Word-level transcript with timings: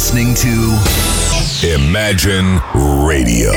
listening 0.00 0.34
to 0.34 0.48
Imagine 1.62 2.60
Radio. 3.04 3.52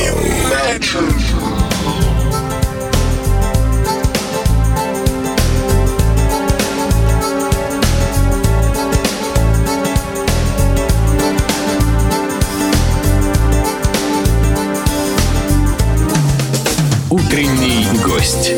Утренний 17.09 17.88
гость. 18.04 18.52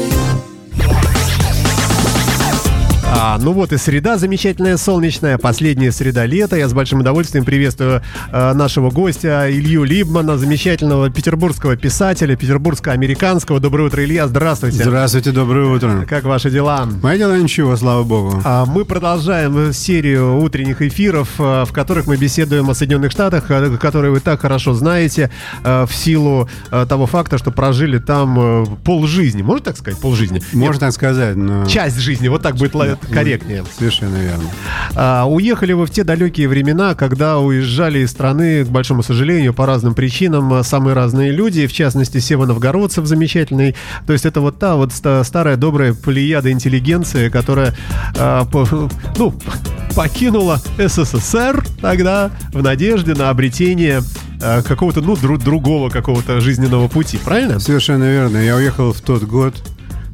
Ну 3.43 3.53
вот 3.53 3.73
и 3.73 3.79
среда 3.79 4.19
замечательная, 4.19 4.77
солнечная, 4.77 5.39
последняя 5.39 5.93
среда 5.93 6.27
лета. 6.27 6.57
Я 6.57 6.69
с 6.69 6.75
большим 6.75 7.01
удовольствием 7.01 7.45
приветствую 7.45 8.03
э, 8.33 8.53
нашего 8.53 8.91
гостя 8.91 9.47
Илью 9.51 9.85
Либмана, 9.85 10.37
замечательного 10.37 11.09
петербургского 11.11 11.77
писателя, 11.77 12.37
петербургско-американского. 12.37 13.59
Доброе 13.59 13.85
утро, 13.85 14.05
Илья, 14.05 14.29
здравствуйте. 14.29 14.83
Здравствуйте, 14.85 15.31
доброе 15.33 15.75
утро. 15.75 16.05
Как 16.09 16.25
ваши 16.25 16.51
дела? 16.51 16.87
Мои 17.03 17.19
дела 17.19 17.39
ничего, 17.39 17.77
слава 17.77 18.03
богу. 18.03 18.41
А, 18.45 18.67
Мы 18.67 18.85
продолжаем 18.85 19.73
серию 19.73 20.39
утренних 20.41 20.83
эфиров, 20.83 21.29
э, 21.39 21.65
в 21.67 21.73
которых 21.73 22.07
мы 22.07 22.17
беседуем 22.17 22.69
о 22.69 22.75
Соединенных 22.75 23.11
Штатах, 23.11 23.51
э, 23.51 23.77
которые 23.79 24.13
вы 24.13 24.21
так 24.21 24.41
хорошо 24.41 24.75
знаете, 24.75 25.31
э, 25.65 25.87
в 25.87 25.95
силу 25.95 26.49
того 26.71 27.07
факта, 27.07 27.39
что 27.39 27.51
прожили 27.51 27.99
там 27.99 28.67
полжизни. 28.85 29.43
Можно 29.43 29.65
так 29.67 29.77
сказать, 29.79 30.01
полжизни? 30.01 30.43
Можно 30.53 30.81
так 30.81 30.93
сказать, 30.93 31.37
но... 31.37 31.65
Часть 31.67 31.99
жизни, 31.99 32.29
вот 32.29 32.43
так 32.43 32.57
будет 32.57 32.75
ла- 32.75 32.99
корректнее. 33.39 33.65
Совершенно 33.77 34.17
верно. 34.17 34.45
А, 34.95 35.25
уехали 35.27 35.73
вы 35.73 35.87
в 35.87 35.91
те 35.91 36.05
далекие 36.05 36.49
времена, 36.49 36.95
когда 36.95 37.39
уезжали 37.39 38.01
из 38.01 38.11
страны, 38.11 38.65
к 38.65 38.69
большому 38.69 39.03
сожалению, 39.03 39.55
по 39.55 39.67
разным 39.67 39.95
причинам, 39.95 40.63
самые 40.65 40.95
разные 40.95 41.31
люди, 41.31 41.67
в 41.67 41.73
частности, 41.73 42.19
Сева 42.19 42.47
Новгородцев 42.47 43.07
замечательный. 43.07 43.75
То 44.07 44.13
есть 44.13 44.27
это 44.27 44.41
вот 44.41 44.59
та 44.59 44.77
вот 44.77 44.93
ста- 44.93 45.25
старая 45.25 45.57
добрая 45.57 45.95
плеяда 45.95 46.51
интеллигенции, 46.51 47.29
которая 47.29 47.75
а, 48.19 48.45
по- 48.47 48.89
ну, 49.17 49.35
покинула 49.95 50.61
СССР 50.79 51.65
тогда 51.81 52.31
в 52.53 52.63
надежде 52.63 53.15
на 53.15 53.31
обретение 53.31 54.03
а, 54.43 54.63
какого-то, 54.63 55.01
ну, 55.01 55.15
дру- 55.15 55.43
другого 55.43 55.91
какого-то 55.91 56.41
жизненного 56.41 56.89
пути, 56.89 57.19
правильно? 57.23 57.59
Совершенно 57.61 58.05
верно. 58.05 58.39
Я 58.39 58.57
уехал 58.57 58.93
в 58.93 59.01
тот 59.01 59.23
год, 59.25 59.55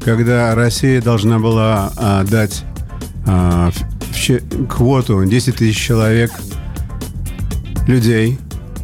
когда 0.04 0.54
Россия 0.54 1.00
должна 1.02 1.38
была 1.38 1.90
а, 1.96 2.24
дать 2.24 2.64
а, 3.26 3.70
квоту 4.68 5.24
10 5.24 5.56
тысяч 5.56 5.78
человек 5.78 6.30
людей, 7.86 8.38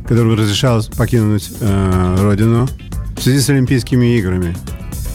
которым 0.06 0.34
разрешалось 0.34 0.86
покинуть 0.86 1.50
а, 1.60 2.16
родину 2.20 2.68
в 3.16 3.22
связи 3.22 3.40
с 3.40 3.48
Олимпийскими 3.50 4.18
играми. 4.18 4.54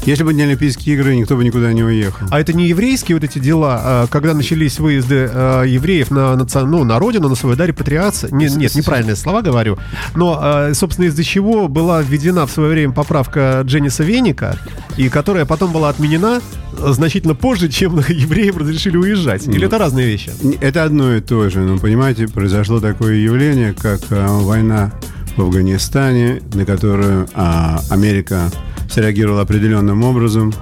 Если 0.08 0.24
бы 0.24 0.34
не 0.34 0.42
Олимпийские 0.44 0.96
игры, 0.96 1.18
никто 1.18 1.36
бы 1.36 1.44
никуда 1.44 1.74
не 1.74 1.84
уехал. 1.84 2.28
А 2.32 2.40
это 2.40 2.54
не 2.54 2.66
еврейские 2.70 3.18
вот 3.18 3.26
эти 3.26 3.40
дела, 3.40 3.82
а, 3.84 4.08
когда 4.08 4.34
начались 4.34 4.80
выезды 4.80 5.30
а, 5.30 5.64
евреев 5.64 6.12
на, 6.12 6.34
наци- 6.36 6.64
ну, 6.66 6.86
на 6.86 6.98
родину, 6.98 7.28
на 7.28 7.36
свою, 7.36 7.58
да, 7.58 7.66
репатриация? 7.66 8.32
Не- 8.32 8.48
нет, 8.48 8.74
неправильные 8.74 9.18
слова 9.18 9.42
говорю. 9.42 9.78
Но, 10.16 10.40
а, 10.42 10.74
собственно, 10.74 11.08
из-за 11.08 11.26
чего 11.26 11.68
была 11.68 12.02
введена 12.02 12.48
в 12.48 12.52
свое 12.52 12.70
время 12.70 12.94
поправка 12.94 13.64
Дженниса 13.66 14.06
Веника, 14.06 14.58
и 14.96 15.10
которая 15.10 15.44
потом 15.44 15.74
была 15.74 15.90
отменена 15.90 16.40
значительно 16.72 17.36
позже, 17.36 17.68
чем 17.68 18.00
евреям 18.08 18.56
разрешили 18.60 18.96
уезжать. 18.96 19.46
Или 19.46 19.66
это 19.66 19.78
разные 19.78 20.08
вещи? 20.08 20.32
Это 20.62 20.86
одно 20.86 21.16
и 21.18 21.20
то 21.20 21.50
же, 21.50 21.60
но 21.60 21.80
понимаете, 21.80 22.30
произошло 22.30 22.80
такое 22.80 23.16
явление, 23.16 23.74
как 23.74 24.00
война 24.10 24.94
в 25.36 25.42
Афганистане, 25.42 26.42
на 26.54 26.66
которую 26.66 27.28
а, 27.34 27.82
Америка 27.90 28.50
среагировала 28.89 29.42
определенным 29.42 30.03
образом, 30.03 30.53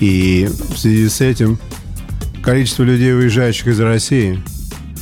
и 0.00 0.48
в 0.50 0.78
связи 0.78 1.08
с 1.08 1.20
этим 1.20 1.58
количество 2.42 2.82
людей, 2.82 3.14
уезжающих 3.14 3.68
из 3.68 3.80
России, 3.80 4.40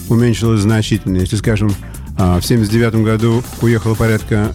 уменьшилось 0.08 0.60
значительно. 0.60 1.18
Если, 1.18 1.36
скажем, 1.36 1.74
а, 2.16 2.40
в 2.40 2.46
79 2.46 3.04
году 3.04 3.42
уехало 3.60 3.94
порядка 3.94 4.52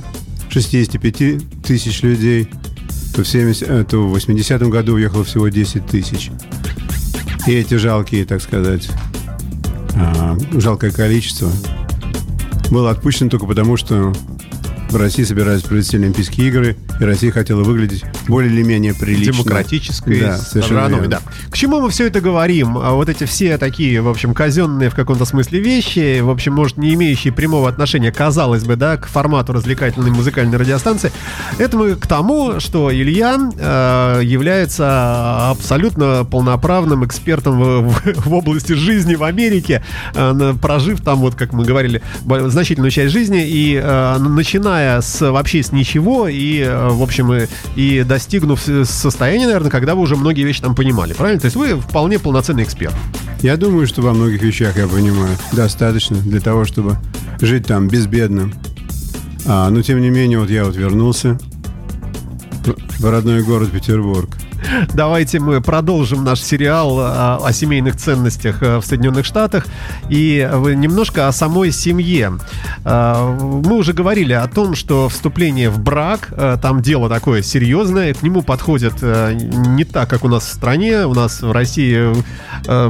65 0.49 1.63
тысяч 1.63 2.01
людей, 2.01 2.49
то 3.13 3.23
в, 3.23 3.27
70, 3.27 3.67
э, 3.67 3.83
то 3.83 4.07
в 4.07 4.09
80 4.09 4.69
году 4.69 4.93
уехало 4.93 5.23
всего 5.23 5.49
10 5.49 5.85
тысяч. 5.85 6.31
И 7.47 7.51
эти 7.51 7.75
жалкие, 7.75 8.25
так 8.25 8.41
сказать, 8.41 8.89
а, 9.95 10.37
жалкое 10.53 10.91
количество 10.91 11.51
было 12.69 12.91
отпущено 12.91 13.29
только 13.29 13.45
потому, 13.45 13.77
что 13.77 14.13
в 14.89 14.95
России 14.95 15.23
собирались 15.23 15.61
провести 15.61 15.97
Олимпийские 15.97 16.47
игры, 16.47 16.75
и 17.00 17.03
Россия 17.03 17.31
хотела 17.31 17.63
выглядеть 17.63 18.03
более 18.29 18.51
или 18.51 18.63
менее 18.63 18.94
прилично. 18.94 19.34
демократической 19.34 20.19
да, 20.22 20.38
страной, 20.38 21.07
да. 21.07 21.19
К 21.50 21.57
чему 21.57 21.81
мы 21.81 21.90
все 21.90 22.07
это 22.07 22.22
говорим? 22.22 22.78
А 22.78 22.91
Вот 22.94 23.09
эти 23.09 23.25
все 23.25 23.57
такие, 23.57 24.01
в 24.01 24.07
общем, 24.07 24.34
казенные 24.34 24.90
в 24.90 24.95
каком-то 24.95 25.25
смысле 25.25 25.59
вещи, 25.59 26.19
в 26.22 26.29
общем, 26.29 26.53
может, 26.53 26.78
не 26.78 26.94
имеющие 26.94 27.34
прямого 27.34 27.67
отношения, 27.69 28.12
казалось 28.12 28.63
бы, 28.63 28.75
да, 28.75 28.97
к 28.97 29.07
формату 29.07 29.53
развлекательной 29.53 30.12
музыкальной 30.12 30.57
радиостанции, 30.57 31.12
это 31.57 31.78
мы 31.78 31.95
к 31.95 32.07
тому, 32.07 32.59
что 32.59 32.94
Илья 32.94 33.38
э, 33.57 34.22
является 34.23 35.50
абсолютно 35.50 36.25
полноправным 36.29 37.06
экспертом 37.06 37.59
в, 37.59 37.90
в- 37.90 38.25
в 38.28 38.34
области 38.34 38.73
жизни 38.73 39.16
в 39.16 39.23
Америке, 39.23 39.84
э, 40.13 40.53
прожив 40.61 41.01
там, 41.01 41.19
вот, 41.19 41.35
как 41.35 41.53
мы 41.53 41.66
говорили, 41.66 42.01
значительную 42.47 42.91
часть 42.91 43.11
жизни, 43.13 43.46
и 43.47 43.79
э, 43.81 44.17
начиная 44.19 45.01
с 45.01 45.22
вообще 45.29 45.63
с 45.63 45.72
ничего, 45.72 46.28
и, 46.28 46.59
э, 46.59 46.90
в 46.90 47.01
общем, 47.01 47.34
и, 47.34 47.47
и 47.75 48.03
достигнув 48.19 48.59
состояния, 48.84 49.46
наверное, 49.46 49.72
когда 49.72 49.96
вы 49.96 50.02
уже 50.02 50.18
многие 50.18 50.44
вещи 50.44 50.62
там 50.62 50.75
понимали, 50.75 51.13
правильно? 51.13 51.40
То 51.40 51.46
есть 51.46 51.56
вы 51.56 51.80
вполне 51.80 52.19
полноценный 52.19 52.63
эксперт. 52.63 52.94
Я 53.41 53.56
думаю, 53.56 53.88
что 53.88 54.02
во 54.02 54.13
многих 54.13 54.41
вещах, 54.41 54.75
я 54.78 54.88
понимаю, 54.88 55.38
достаточно 55.53 56.18
для 56.18 56.41
того, 56.41 56.66
чтобы 56.66 56.97
жить 57.40 57.66
там 57.66 57.88
безбедно. 57.88 58.52
А, 59.46 59.69
но 59.69 59.81
тем 59.81 60.02
не 60.02 60.09
менее, 60.09 60.38
вот 60.38 60.50
я 60.50 60.66
вот 60.66 60.75
вернулся 60.75 61.40
в 63.00 63.09
родной 63.09 63.41
город 63.41 63.72
Петербург. 63.72 64.29
Давайте 64.94 65.40
мы 65.40 65.62
продолжим 65.62 66.24
наш 66.24 66.41
сериал 66.41 66.97
а, 67.00 67.40
о 67.44 67.53
семейных 67.53 67.96
ценностях 67.96 68.57
а, 68.62 68.80
в 68.80 68.85
Соединенных 68.85 69.25
Штатах 69.25 69.66
и 70.09 70.47
э, 70.50 70.74
немножко 70.74 71.28
о 71.28 71.31
самой 71.31 71.72
семье. 71.72 72.34
Мы 72.85 73.75
уже 73.75 73.94
говорили 73.94 74.34
о 74.34 74.47
том, 74.47 74.75
что 74.75 75.09
вступление 75.09 75.69
в 75.69 75.79
брак, 75.79 76.34
там 76.62 76.81
дело 76.81 77.09
такое 77.09 77.41
серьезное, 77.41 78.13
к 78.13 78.22
нему 78.24 78.41
подходят 78.41 79.02
не 79.02 79.84
так, 79.84 80.09
как 80.09 80.24
у 80.24 80.28
нас 80.28 80.44
в 80.44 80.53
стране, 80.53 81.06
у 81.06 81.13
нас 81.13 81.41
в 81.41 81.52
России. 81.52 82.13
э, 82.18 82.19
А 82.66 82.90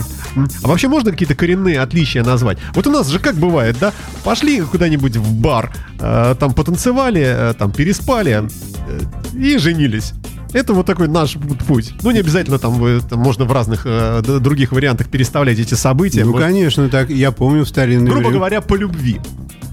вообще 0.62 0.88
можно 0.88 1.12
какие-то 1.12 1.36
коренные 1.36 1.80
отличия 1.80 2.24
назвать? 2.24 2.58
Вот 2.74 2.88
у 2.88 2.92
нас 2.92 3.08
же 3.08 3.20
как 3.20 3.36
бывает, 3.36 3.78
да? 3.80 3.94
Пошли 4.24 4.62
куда-нибудь 4.62 5.18
в 5.18 5.34
бар, 5.34 5.72
там 5.98 6.54
потанцевали, 6.54 7.54
там 7.58 7.72
переспали 7.72 8.44
э, 8.44 9.38
и 9.38 9.58
женились. 9.58 10.14
Это 10.52 10.74
вот 10.74 10.86
такой 10.86 11.08
наш 11.08 11.38
путь. 11.68 11.94
Ну, 12.02 12.12
не 12.12 12.20
обязательно 12.20 12.58
там, 12.58 13.02
там 13.02 13.20
можно 13.20 13.46
в 13.46 13.52
разных 13.52 13.82
э, 13.86 14.22
других 14.40 14.72
вариантах 14.72 15.08
переставлять 15.08 15.60
эти 15.60 15.76
события. 15.76 16.26
Ну, 16.26 16.32
Может, 16.32 16.48
конечно, 16.48 16.90
так. 16.90 17.10
Я 17.10 17.32
помню 17.32 17.66
в 17.66 17.68
старинные 17.70 18.06
грубо 18.08 18.20
времена- 18.30 18.36
говоря, 18.36 18.62
по 18.62 18.76
любви. 18.76 19.20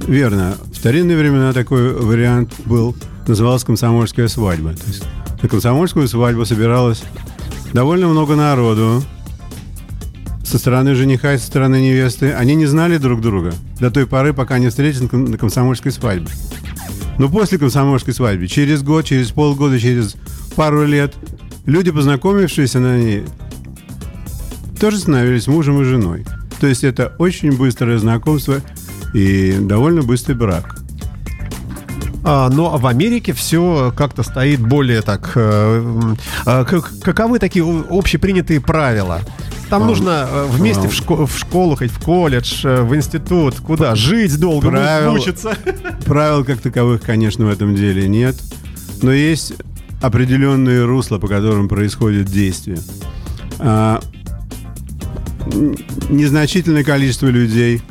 Верно. 0.06 0.54
В 0.72 0.76
старинные 0.76 1.16
времена 1.16 1.52
такой 1.54 1.92
вариант 1.94 2.52
был, 2.66 2.94
назывался 3.26 3.64
комсомольская 3.66 4.28
свадьба. 4.28 4.74
То 4.74 4.86
есть 4.86 5.02
на 5.42 5.48
комсомольскую 5.48 6.06
свадьбу 6.08 6.44
собиралось 6.44 7.02
довольно 7.72 8.08
много 8.08 8.36
народу 8.36 9.02
со 10.44 10.58
стороны 10.58 10.94
жениха 10.94 11.34
и 11.34 11.38
со 11.38 11.46
стороны 11.46 11.80
невесты. 11.80 12.32
Они 12.32 12.54
не 12.54 12.66
знали 12.66 12.98
друг 12.98 13.20
друга 13.22 13.52
до 13.80 13.90
той 13.90 14.06
поры, 14.06 14.32
пока 14.34 14.58
не 14.58 14.68
встретились 14.68 15.10
на 15.10 15.38
комсомольской 15.38 15.90
свадьбе. 15.90 16.28
Но 17.18 17.28
после 17.30 17.56
комсомольской 17.58 18.12
свадьбы, 18.12 18.46
через 18.46 18.82
год, 18.82 19.06
через 19.06 19.30
полгода, 19.30 19.80
через 19.80 20.16
пару 20.56 20.84
лет, 20.86 21.14
люди, 21.66 21.90
познакомившиеся 21.90 22.80
на 22.80 22.98
ней, 22.98 23.24
тоже 24.80 24.98
становились 24.98 25.46
мужем 25.46 25.80
и 25.80 25.84
женой. 25.84 26.24
То 26.60 26.66
есть 26.66 26.84
это 26.84 27.14
очень 27.18 27.52
быстрое 27.56 27.98
знакомство 27.98 28.56
и 29.14 29.56
довольно 29.60 30.02
быстрый 30.02 30.34
брак. 30.34 30.76
А, 32.24 32.48
но 32.50 32.76
в 32.76 32.86
Америке 32.86 33.32
все 33.32 33.92
как-то 33.96 34.22
стоит 34.24 34.60
более 34.60 35.00
так... 35.02 35.30
э, 35.36 36.14
а, 36.44 36.64
как- 36.64 36.98
каковы 37.00 37.38
такие 37.38 37.64
общепринятые 37.88 38.60
правила? 38.60 39.20
Там 39.70 39.84
А, 39.84 39.86
нужно 39.86 40.26
э, 40.28 40.46
вместе 40.50 40.86
а. 40.86 40.88
в, 40.88 40.92
шко- 40.92 41.26
в 41.26 41.38
школу, 41.38 41.76
хоть 41.76 41.90
в 41.92 42.02
колледж, 42.02 42.62
э, 42.66 42.82
в 42.82 42.96
институт, 42.96 43.56
куда? 43.60 43.94
Жить 43.94 44.40
долго, 44.40 44.68
Правила- 44.70 45.12
мучиться. 45.12 45.54
Правил 46.04 46.44
как 46.44 46.60
таковых, 46.60 47.02
конечно, 47.02 47.46
в 47.46 47.48
этом 47.48 47.76
деле 47.76 48.08
нет, 48.08 48.34
но 49.02 49.12
есть 49.12 49.52
определенные 50.00 50.84
русла, 50.84 51.18
по 51.18 51.28
которым 51.28 51.68
происходит 51.68 52.26
действие. 52.26 52.78
А, 53.58 54.00
незначительное 56.10 56.84
количество 56.84 57.28
людей 57.28 57.82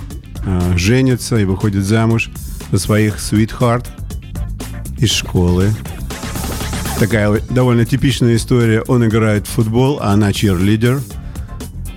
э, 0.45 0.77
женится 0.77 1.37
и 1.37 1.45
выходит 1.45 1.83
замуж 1.83 2.29
за 2.71 2.79
своих 2.79 3.17
sweetheart 3.17 3.87
из 4.99 5.11
школы. 5.11 5.71
Такая 6.99 7.41
довольно 7.49 7.85
типичная 7.85 8.35
история. 8.35 8.81
Он 8.87 9.05
играет 9.05 9.47
в 9.47 9.51
футбол, 9.51 9.99
а 10.01 10.13
она 10.13 10.31
чирлидер. 10.31 11.01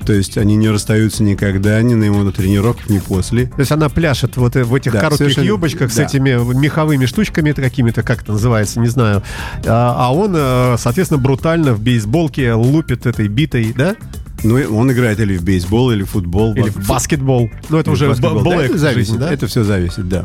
То 0.08 0.14
есть 0.14 0.38
они 0.38 0.56
не 0.56 0.70
расстаются 0.70 1.22
никогда, 1.22 1.82
ни 1.82 1.92
на 1.92 2.04
его 2.04 2.32
тренировках, 2.32 2.88
ни 2.88 2.98
после. 2.98 3.44
То 3.44 3.60
есть 3.60 3.72
она 3.72 3.90
пляшет 3.90 4.38
вот 4.38 4.54
в 4.54 4.74
этих 4.74 4.92
да, 4.92 5.00
коротких 5.00 5.36
юбочках 5.36 5.94
да. 5.94 5.94
с 5.94 5.98
этими 5.98 6.30
меховыми 6.58 7.04
штучками 7.04 7.52
какими-то, 7.52 8.02
как 8.02 8.22
это 8.22 8.32
называется, 8.32 8.80
не 8.80 8.88
знаю. 8.88 9.22
А, 9.66 9.94
а 9.98 10.14
он, 10.14 10.32
э, 10.34 10.76
соответственно, 10.78 11.20
брутально 11.20 11.74
в 11.74 11.82
бейсболке 11.82 12.54
лупит 12.54 13.04
этой 13.04 13.28
битой, 13.28 13.74
да? 13.76 13.96
Ну, 14.42 14.54
он 14.74 14.90
играет 14.90 15.20
или 15.20 15.36
в 15.36 15.44
бейсбол, 15.44 15.90
или 15.90 16.04
в 16.04 16.08
футбол. 16.08 16.54
Или 16.54 16.70
в 16.70 16.88
баскетбол. 16.88 17.50
Ну, 17.68 17.76
это 17.76 17.90
или 17.90 17.94
уже 17.94 18.08
баскетбол. 18.08 18.44
Да, 18.44 18.64
это 18.64 18.78
зависит, 18.78 19.10
жизни, 19.10 19.20
да? 19.20 19.30
Это 19.30 19.46
все 19.46 19.62
зависит, 19.62 20.08
да. 20.08 20.24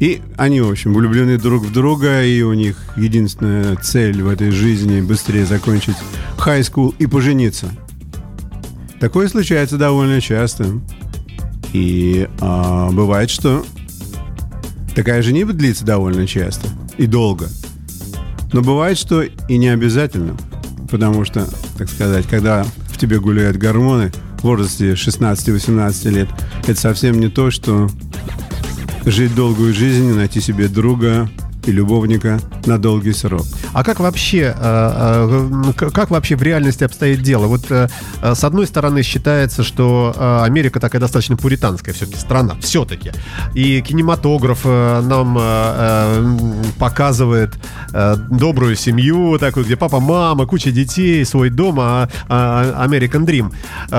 И 0.00 0.20
они, 0.36 0.60
в 0.60 0.70
общем, 0.70 0.92
влюблены 0.92 1.38
друг 1.38 1.64
в 1.64 1.72
друга, 1.72 2.22
и 2.22 2.42
у 2.42 2.52
них 2.52 2.76
единственная 2.94 3.74
цель 3.76 4.22
в 4.22 4.28
этой 4.28 4.50
жизни 4.50 5.00
быстрее 5.00 5.46
закончить 5.46 5.96
school 6.36 6.94
и 6.98 7.06
пожениться. 7.06 7.70
Такое 9.00 9.28
случается 9.28 9.76
довольно 9.76 10.20
часто. 10.20 10.80
И 11.72 12.28
а, 12.40 12.90
бывает, 12.90 13.30
что 13.30 13.64
такая 14.94 15.22
женитьба 15.22 15.52
длится 15.52 15.84
довольно 15.84 16.26
часто 16.26 16.68
и 16.96 17.06
долго. 17.06 17.48
Но 18.52 18.62
бывает, 18.62 18.98
что 18.98 19.22
и 19.22 19.56
не 19.56 19.68
обязательно. 19.68 20.36
Потому 20.90 21.24
что, 21.24 21.46
так 21.76 21.88
сказать, 21.88 22.26
когда 22.26 22.64
в 22.88 22.98
тебе 22.98 23.20
гуляют 23.20 23.58
гормоны 23.58 24.10
в 24.38 24.44
возрасте 24.44 24.92
16-18 24.92 26.10
лет, 26.10 26.28
это 26.66 26.80
совсем 26.80 27.20
не 27.20 27.28
то, 27.28 27.50
что 27.50 27.88
жить 29.04 29.34
долгую 29.34 29.74
жизнь, 29.74 30.12
найти 30.14 30.40
себе 30.40 30.68
друга, 30.68 31.28
и 31.66 31.70
любовника 31.70 32.40
на 32.68 32.78
долгий 32.78 33.12
срок. 33.12 33.46
А 33.72 33.82
как 33.82 34.00
вообще, 34.00 34.54
э, 34.56 35.70
э, 35.76 35.90
как 35.90 36.10
вообще 36.10 36.36
в 36.36 36.42
реальности 36.42 36.84
обстоит 36.84 37.22
дело? 37.22 37.46
Вот 37.46 37.70
э, 37.70 37.88
с 38.22 38.44
одной 38.44 38.66
стороны 38.66 39.02
считается, 39.02 39.62
что 39.64 40.14
Америка 40.44 40.78
такая 40.80 41.00
достаточно 41.00 41.36
пуританская 41.36 41.94
все-таки 41.94 42.18
страна, 42.18 42.54
все-таки. 42.60 43.12
И 43.54 43.80
кинематограф 43.80 44.64
нам 44.64 45.38
показывает 46.78 47.54
добрую 47.92 48.76
семью, 48.76 49.38
такую, 49.38 49.64
где 49.64 49.76
папа, 49.76 50.00
мама, 50.00 50.46
куча 50.46 50.70
детей, 50.70 51.24
свой 51.24 51.50
дом, 51.50 51.78
а, 51.80 52.08
а 52.28 52.86
American 52.86 53.24
Dream. 53.24 53.52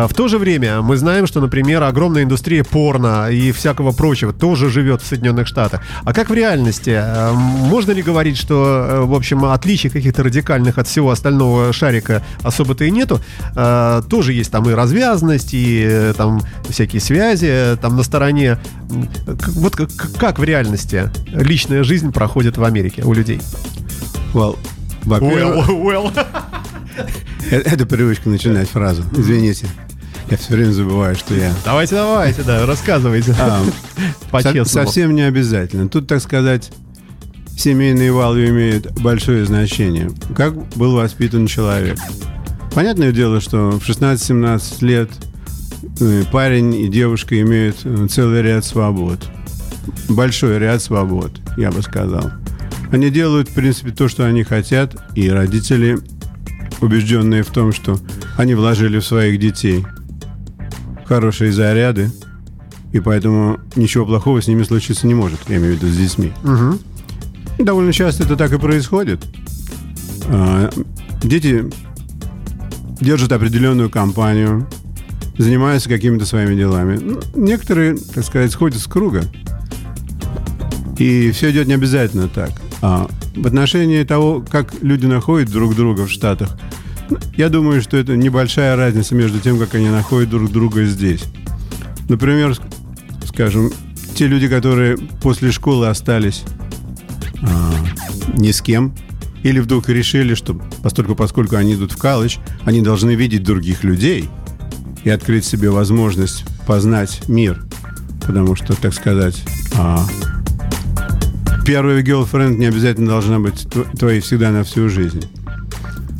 В 0.07 0.13
то 0.13 0.27
же 0.27 0.38
время 0.38 0.81
мы 0.81 0.98
знаем, 0.98 1.25
что, 1.27 1.42
например, 1.42 1.83
огромная 1.83 2.24
индустрия 2.24 2.63
порно 2.63 3.30
и 3.31 3.51
всякого 3.51 3.92
прочего 3.92 4.33
тоже 4.33 4.69
живет 4.69 5.01
в 5.01 5.07
Соединенных 5.07 5.48
Штатах. 5.48 5.81
А 6.04 6.13
как 6.13 6.30
в 6.30 6.33
реальности? 6.33 7.00
можно 7.33 7.92
ли 7.92 8.01
говорить, 8.01 8.38
что, 8.38 8.59
э, 8.66 9.06
в 9.06 9.14
общем, 9.14 9.46
отличий 9.46 9.90
каких-то 9.90 10.24
радикальных 10.24 10.78
от 10.78 10.88
всего 10.88 11.12
остального 11.12 11.74
шарика 11.74 12.24
особо-то 12.44 12.86
и 12.86 12.92
нету? 12.92 13.22
Э, 13.56 14.02
тоже 14.10 14.34
есть 14.34 14.52
там 14.52 14.70
и 14.70 14.74
развязность, 14.74 15.54
и 15.54 15.86
э, 15.88 16.14
там 16.16 16.42
всякие 16.70 17.02
связи 17.02 17.78
там 17.82 17.96
на 17.96 18.04
стороне. 18.04 18.58
Вот 18.88 19.76
как, 19.76 19.90
как 20.18 20.40
в 20.40 20.44
реальности 20.44 21.10
личная 21.28 21.84
жизнь 21.84 22.12
проходит 22.12 22.58
в 22.58 22.64
Америке 22.64 23.04
у 23.04 23.14
людей? 23.14 23.42
Well, 24.34 24.58
well, 25.06 25.66
well. 25.68 26.26
Это 27.50 27.86
привычка 27.86 28.30
начинать 28.30 28.70
фразу. 28.70 29.04
Извините. 29.18 29.68
Я 30.30 30.38
все 30.38 30.54
время 30.54 30.72
забываю, 30.72 31.16
что 31.16 31.34
я... 31.34 31.52
Давайте, 31.66 31.96
давайте, 31.96 32.44
да, 32.44 32.66
рассказывайте. 32.68 33.36
А, 33.40 33.64
По-честному. 34.32 34.66
Совсем 34.66 35.16
не 35.16 35.24
обязательно. 35.24 35.90
Тут, 35.90 36.08
так 36.08 36.22
сказать, 36.22 36.72
семейные 37.60 38.12
value 38.12 38.50
имеют 38.50 38.92
большое 39.02 39.46
значение. 39.46 40.10
Как 40.36 40.56
был 40.76 40.96
воспитан 40.96 41.46
человек. 41.46 41.98
Понятное 42.74 43.12
дело, 43.12 43.42
что 43.42 43.72
в 43.72 43.88
16-17 43.88 44.86
лет 44.86 45.10
э, 46.00 46.24
парень 46.32 46.74
и 46.76 46.88
девушка 46.88 47.40
имеют 47.42 47.78
э, 47.84 48.08
целый 48.10 48.42
ряд 48.42 48.64
свобод. 48.64 49.20
Большой 50.08 50.60
ряд 50.60 50.82
свобод, 50.82 51.32
я 51.58 51.72
бы 51.72 51.82
сказал. 51.82 52.32
Они 52.92 53.10
делают, 53.10 53.50
в 53.50 53.54
принципе, 53.54 53.92
то, 53.92 54.08
что 54.08 54.26
они 54.26 54.44
хотят, 54.44 54.96
и 55.16 55.30
родители, 55.30 55.98
убежденные 56.80 57.44
в 57.44 57.50
том, 57.50 57.74
что 57.74 58.00
они 58.38 58.56
вложили 58.56 59.00
в 59.00 59.06
своих 59.06 59.40
детей 59.40 59.86
хорошие 61.06 61.52
заряды, 61.52 62.12
и 62.94 63.00
поэтому 63.00 63.60
ничего 63.76 64.06
плохого 64.06 64.42
с 64.42 64.48
ними 64.48 64.64
случиться 64.64 65.08
не 65.08 65.14
может, 65.14 65.40
я 65.50 65.58
имею 65.58 65.74
в 65.74 65.78
виду 65.78 65.92
с 65.92 65.98
детьми. 65.98 66.32
Угу. 66.44 66.80
Довольно 67.60 67.92
часто 67.92 68.24
это 68.24 68.38
так 68.38 68.54
и 68.54 68.58
происходит. 68.58 69.20
А, 70.28 70.70
дети 71.22 71.66
держат 73.02 73.32
определенную 73.32 73.90
компанию, 73.90 74.68
занимаются 75.38 75.90
какими-то 75.90 76.26
своими 76.26 76.56
делами. 76.56 76.98
Ну, 76.98 77.20
некоторые, 77.36 77.98
так 77.98 78.24
сказать, 78.24 78.52
сходят 78.52 78.80
с 78.80 78.88
круга. 78.88 79.24
И 80.98 81.32
все 81.32 81.52
идет 81.52 81.68
не 81.68 81.74
обязательно 81.74 82.28
так. 82.28 82.52
А 82.82 83.10
в 83.36 83.46
отношении 83.46 84.04
того, 84.04 84.44
как 84.50 84.82
люди 84.82 85.06
находят 85.06 85.52
друг 85.52 85.76
друга 85.76 86.06
в 86.08 86.12
Штатах, 86.12 86.58
ну, 87.10 87.18
я 87.36 87.50
думаю, 87.50 87.82
что 87.82 87.98
это 87.98 88.16
небольшая 88.16 88.76
разница 88.76 89.16
между 89.16 89.40
тем, 89.40 89.60
как 89.60 89.76
они 89.76 89.90
находят 89.90 90.30
друг 90.30 90.52
друга 90.52 90.86
здесь. 90.86 91.24
Например, 92.08 92.56
скажем, 93.26 93.72
те 94.16 94.28
люди, 94.28 94.48
которые 94.48 94.98
после 95.22 95.52
школы 95.52 95.88
остались 95.88 96.44
а, 97.42 97.74
ни 98.38 98.52
с 98.52 98.62
кем, 98.62 98.94
или 99.44 99.60
вдруг 99.60 99.90
решили, 99.90 100.34
что 100.34 100.54
постольку, 100.84 101.16
поскольку 101.16 101.56
они 101.56 101.76
идут 101.76 101.94
в 101.94 101.98
колледж, 101.98 102.38
они 102.66 102.82
должны 102.82 103.16
видеть 103.16 103.44
других 103.44 103.84
людей 103.84 104.30
и 105.04 105.10
открыть 105.10 105.46
себе 105.46 105.70
возможность 105.70 106.46
познать 106.68 107.22
мир. 107.28 107.64
Потому 108.26 108.56
что, 108.56 108.80
так 108.80 108.94
сказать, 108.94 109.42
а, 109.76 110.06
первый 111.66 112.04
girlfriend 112.04 112.58
не 112.58 112.66
обязательно 112.66 113.08
должна 113.08 113.40
быть 113.40 113.68
твоей 113.98 114.20
всегда 114.20 114.52
на 114.52 114.64
всю 114.64 114.90
жизнь. 114.90 115.24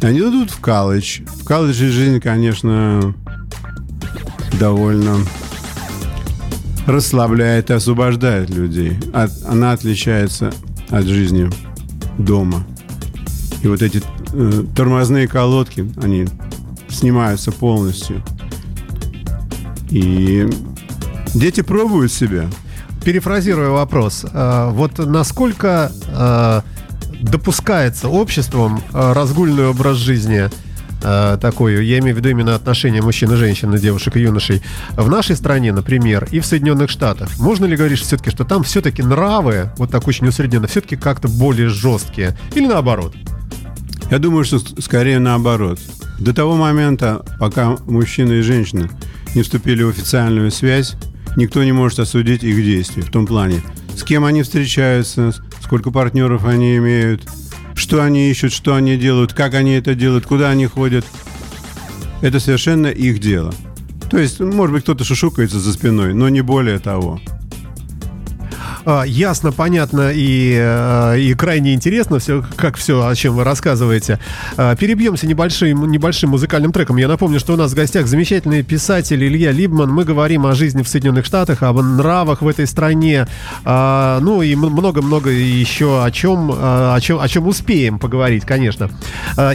Они 0.02 0.20
идут 0.20 0.52
в 0.52 0.60
колледж. 0.60 1.22
В 1.26 1.44
колледже 1.44 1.92
жизнь, 1.92 2.22
конечно, 2.22 3.14
довольно 4.60 5.18
расслабляет 6.88 7.70
и 7.70 7.74
освобождает 7.74 8.50
людей. 8.50 8.98
От, 9.14 9.32
она 9.46 9.74
отличается 9.74 10.54
от 10.90 11.06
жизни 11.06 11.50
дома. 12.18 12.66
И 13.62 13.68
вот 13.68 13.82
эти 13.82 14.02
э, 14.34 14.64
тормозные 14.76 15.28
колодки, 15.28 15.90
они 16.02 16.28
снимаются 16.90 17.52
полностью. 17.52 18.24
И 19.90 20.48
дети 21.34 21.62
пробуют 21.62 22.12
себя. 22.12 22.48
Перефразируя 23.04 23.70
вопрос, 23.70 24.26
э, 24.32 24.70
вот 24.72 24.98
насколько 25.00 25.92
э, 26.08 26.62
допускается 27.22 28.10
обществом 28.10 28.82
э, 28.94 29.14
разгульный 29.14 29.68
образ 29.68 29.98
жизни– 29.98 30.50
э, 31.02 31.38
такую, 31.40 31.86
я 31.86 32.00
имею 32.00 32.16
в 32.16 32.20
виду 32.20 32.30
именно 32.30 32.56
отношения 32.56 33.02
мужчин 33.02 33.32
и 33.32 33.36
женщин, 33.36 33.74
девушек 33.76 34.16
и 34.16 34.22
юношей, 34.22 34.62
в 34.96 35.10
нашей 35.10 35.36
стране, 35.36 35.72
например, 35.72 36.28
и 36.32 36.40
в 36.40 36.46
Соединенных 36.46 36.90
Штатах, 36.90 37.30
можно 37.40 37.66
ли 37.66 37.76
говорить 37.76 38.00
все-таки, 38.00 38.32
что 38.32 38.44
там 38.44 38.64
все-таки 38.64 39.04
нравы, 39.04 39.72
вот 39.78 39.92
так 39.92 40.08
очень 40.08 40.28
усредненно, 40.28 40.68
все-таки 40.68 40.96
как-то 40.96 41.28
более 41.28 41.70
жесткие? 41.70 42.38
Или 42.56 42.68
наоборот? 42.68 43.16
Я 44.12 44.18
думаю, 44.18 44.44
что 44.44 44.60
скорее 44.82 45.20
наоборот. 45.20 45.80
До 46.20 46.34
того 46.34 46.56
момента, 46.56 47.24
пока 47.40 47.78
мужчина 47.86 48.34
и 48.34 48.42
женщина 48.42 48.90
не 49.36 49.44
вступили 49.44 49.84
в 49.84 49.90
официальную 49.90 50.52
связь, 50.52 50.96
никто 51.36 51.64
не 51.64 51.72
может 51.72 52.00
осудить 52.00 52.44
их 52.44 52.56
действия. 52.56 53.04
В 53.04 53.12
том 53.12 53.26
плане, 53.26 53.62
с 53.96 54.04
кем 54.04 54.26
они 54.26 54.44
встречаются, 54.44 55.32
сколько 55.62 55.92
партнеров 55.92 56.46
они 56.46 56.78
имеют, 56.78 57.22
что 57.80 58.04
они 58.04 58.30
ищут, 58.30 58.54
что 58.54 58.76
они 58.76 58.98
делают, 58.98 59.34
как 59.34 59.54
они 59.54 59.72
это 59.72 59.96
делают, 59.96 60.26
куда 60.26 60.50
они 60.50 60.68
ходят. 60.68 61.06
Это 62.22 62.40
совершенно 62.40 62.88
их 62.88 63.20
дело. 63.20 63.54
То 64.10 64.18
есть, 64.18 64.40
может 64.40 64.74
быть, 64.74 64.84
кто-то 64.84 65.04
шушукается 65.04 65.60
за 65.60 65.72
спиной, 65.72 66.14
но 66.14 66.30
не 66.30 66.42
более 66.42 66.80
того. 66.80 67.20
А, 68.86 69.04
ясно, 69.04 69.52
понятно 69.52 70.12
и, 70.14 70.56
э, 70.60 71.20
и 71.20 71.34
крайне 71.34 71.74
интересно 71.74 72.20
все, 72.20 72.44
как 72.56 72.78
все, 72.78 73.06
о 73.06 73.16
чем 73.16 73.36
вы 73.36 73.44
рассказываете. 73.44 74.20
А, 74.58 74.76
перебьемся 74.76 75.28
небольшим, 75.28 75.90
небольшим 75.92 76.32
музыкальным 76.32 76.72
треком. 76.72 76.98
Я 76.98 77.08
напомню, 77.08 77.40
что 77.40 77.54
у 77.54 77.58
нас 77.58 77.72
в 77.72 77.76
гостях 77.76 78.08
замечательный 78.08 78.64
писатель 78.64 79.24
Илья 79.24 79.52
Либман. 79.52 79.92
Мы 79.92 80.06
говорим 80.06 80.46
о 80.46 80.54
жизни 80.54 80.84
в 80.84 80.88
Соединенных 80.88 81.26
Штатах, 81.26 81.64
об 81.64 81.80
нравах 81.82 82.42
в 82.42 82.48
этой 82.48 82.68
стране. 82.68 83.28
А, 83.66 84.20
ну 84.22 84.42
и 84.42 84.56
много-много 84.56 85.30
еще 85.30 86.04
о 86.04 86.12
чем, 86.12 86.52
о 86.52 86.98
чем, 87.02 87.20
о 87.20 87.28
чем 87.28 87.48
успеем 87.48 88.00
поговорить, 88.00 88.46
конечно. 88.46 88.90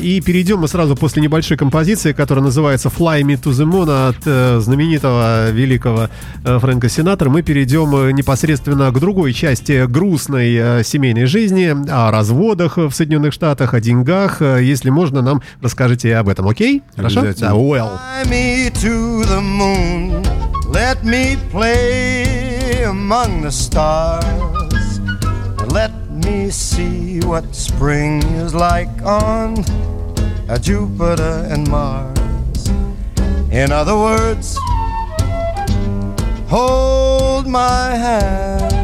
И 0.01 0.21
перейдем 0.21 0.59
мы 0.59 0.69
сразу 0.69 0.97
после 0.97 1.23
небольшой 1.23 1.57
композиции, 1.57 2.13
которая 2.13 2.45
называется 2.45 2.89
Fly 2.89 3.23
Me 3.23 3.41
to 3.41 3.51
the 3.51 3.65
Moon 3.65 4.09
от 4.09 4.17
э, 4.25 4.61
знаменитого 4.61 5.51
великого 5.51 6.09
э, 6.45 6.59
Фрэнка 6.59 6.89
Синатора. 6.89 7.31
Мы 7.31 7.43
перейдем 7.43 8.15
непосредственно 8.15 8.91
к 8.91 8.99
другой 9.15 9.33
части 9.33 9.87
грустной 9.87 10.57
э, 10.57 10.83
семейной 10.83 11.27
жизни, 11.27 11.73
о 11.89 12.11
разводах 12.11 12.79
в 12.79 12.91
Соединенных 12.91 13.33
Штатах, 13.33 13.73
о 13.73 13.81
деньгах. 13.81 14.43
Э, 14.43 14.61
если 14.61 14.91
можно, 14.91 15.23
нам 15.23 15.41
расскажите 15.63 16.17
об 16.17 16.29
этом, 16.29 16.49
окей? 16.49 16.83
Хорошо? 16.97 17.23
Да, 17.23 17.53
well. 17.53 17.97
Fly 17.97 18.29
me 18.29 18.71
to 18.73 19.23
the 19.23 19.41
moon. 19.41 20.21
Let 20.69 21.05
me 21.05 21.37
play 21.53 22.83
among 22.83 23.43
the 23.43 23.53
stars. 23.53 24.99
Let 25.71 25.93
me 26.11 26.51
see 26.51 27.21
what 27.21 27.45
spring 27.55 28.21
is 28.45 28.53
like 28.53 28.91
on 29.05 29.65
uh, 30.49 30.59
Jupiter 30.59 31.47
and 31.53 31.69
Mars. 31.69 32.69
In 33.53 33.71
other 33.71 33.97
words, 33.97 34.59
hold 36.49 37.47
my 37.47 37.95
hand. 37.95 38.84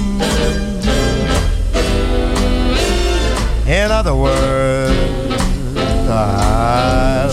In 3.81 3.91
other 3.91 4.13
words, 4.13 4.93
I 6.07 7.27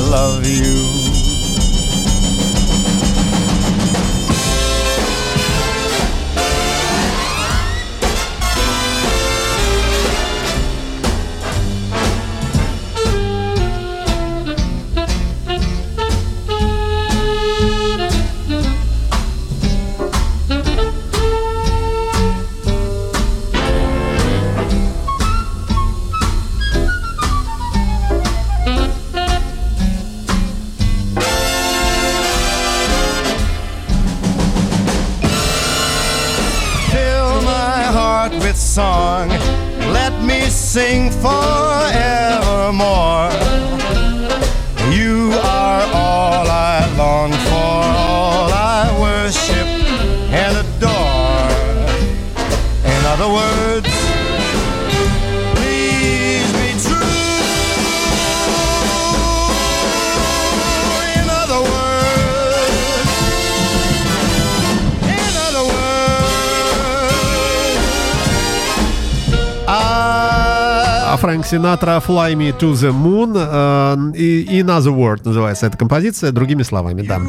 Фрэнк 71.21 71.45
Синатра 71.45 72.01
«Fly 72.01 72.35
Me 72.35 72.57
to 72.57 72.75
the 72.75 72.93
Moon» 72.93 73.35
э, 73.37 74.17
и 74.17 74.61
«In 74.61 74.67
Other 74.67 74.95
World» 74.95 75.23
называется 75.25 75.67
эта 75.67 75.77
композиция, 75.77 76.31
другими 76.31 76.63
словами, 76.63 77.03
да. 77.03 77.21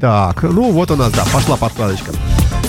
Так, 0.00 0.42
ну 0.42 0.70
вот 0.72 0.90
у 0.90 0.96
нас, 0.96 1.12
да, 1.12 1.24
пошла 1.30 1.56
подкладочка. 1.56 2.12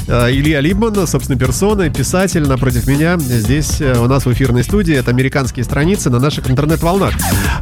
Э, 0.08 0.32
Илья 0.32 0.62
Либман, 0.62 1.06
собственно, 1.06 1.38
персона, 1.38 1.90
писатель 1.90 2.48
напротив 2.48 2.88
меня. 2.88 3.18
Здесь 3.18 3.82
э, 3.82 3.98
у 4.00 4.08
нас 4.08 4.26
в 4.26 4.32
эфирной 4.32 4.64
студии. 4.64 4.96
Это 4.96 5.12
американские 5.12 5.66
страницы 5.66 6.10
на 6.10 6.20
наших 6.20 6.50
интернет-волнах. 6.50 7.14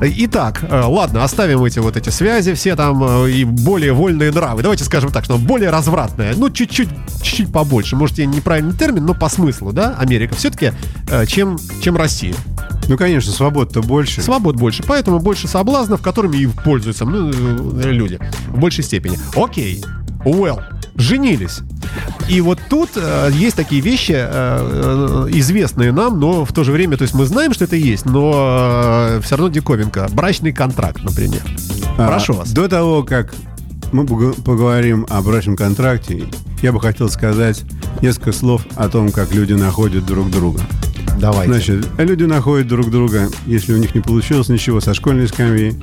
Итак, 0.01 0.63
э, 0.63 0.81
ладно, 0.85 1.23
оставим 1.23 1.63
эти 1.63 1.79
вот 1.79 1.97
эти 1.97 2.09
связи, 2.09 2.53
все 2.53 2.75
там 2.75 3.25
и 3.25 3.43
более 3.43 3.93
вольные 3.93 4.31
нравы. 4.31 4.61
Давайте 4.61 4.83
скажем 4.83 5.11
так, 5.11 5.25
что 5.25 5.37
более 5.37 5.71
развратная. 5.71 6.35
Ну, 6.35 6.49
чуть-чуть, 6.51 6.89
чуть-чуть 7.23 7.51
побольше. 7.51 7.95
Может, 7.95 8.19
я 8.19 8.27
неправильный 8.27 8.77
термин, 8.77 9.05
но 9.05 9.15
по 9.15 9.27
смыслу, 9.27 9.73
да, 9.73 9.95
Америка 9.97 10.35
все-таки, 10.35 10.71
чем, 11.27 11.57
чем 11.81 11.97
Россия. 11.97 12.35
Ну, 12.87 12.97
конечно, 12.97 13.31
свобод-то 13.31 13.81
больше. 13.81 14.21
Свобод 14.21 14.55
больше, 14.55 14.83
поэтому 14.83 15.19
больше 15.19 15.47
соблазнов, 15.47 16.01
которыми 16.01 16.37
и 16.37 16.45
пользуются 16.45 17.05
ну, 17.05 17.31
люди 17.81 18.19
в 18.47 18.59
большей 18.59 18.83
степени. 18.83 19.17
Окей, 19.35 19.83
well, 20.23 20.61
женились. 20.95 21.59
И 22.29 22.41
вот 22.41 22.59
тут 22.69 22.89
э, 22.95 23.29
есть 23.33 23.55
такие 23.55 23.81
вещи, 23.81 24.13
э, 24.15 24.25
э, 24.27 25.27
известные 25.33 25.91
нам, 25.91 26.19
но 26.19 26.45
в 26.45 26.51
то 26.53 26.63
же 26.63 26.71
время, 26.71 26.97
то 26.97 27.03
есть 27.03 27.13
мы 27.13 27.25
знаем, 27.25 27.53
что 27.53 27.65
это 27.65 27.75
есть, 27.75 28.05
но 28.05 29.19
все 29.21 29.35
равно 29.35 29.49
диковинка. 29.49 30.07
Брачный 30.11 30.51
контракт, 30.51 31.03
например. 31.03 31.41
А, 31.97 32.07
Прошу 32.07 32.33
вас. 32.33 32.51
До 32.51 32.67
того, 32.67 33.03
как 33.03 33.33
мы 33.91 34.05
пог- 34.05 34.41
поговорим 34.43 35.05
о 35.09 35.21
брачном 35.21 35.55
контракте, 35.55 36.23
я 36.61 36.71
бы 36.71 36.79
хотел 36.81 37.09
сказать 37.09 37.63
несколько 38.01 38.31
слов 38.31 38.65
о 38.75 38.89
том, 38.89 39.11
как 39.11 39.33
люди 39.33 39.53
находят 39.53 40.05
друг 40.05 40.31
друга. 40.31 40.61
Давайте. 41.19 41.53
Значит, 41.53 41.87
люди 41.97 42.23
находят 42.23 42.67
друг 42.67 42.89
друга, 42.89 43.29
если 43.45 43.73
у 43.73 43.77
них 43.77 43.95
не 43.95 44.01
получилось 44.01 44.49
ничего 44.49 44.81
со 44.81 44.93
школьной 44.93 45.27
скамьи, 45.27 45.73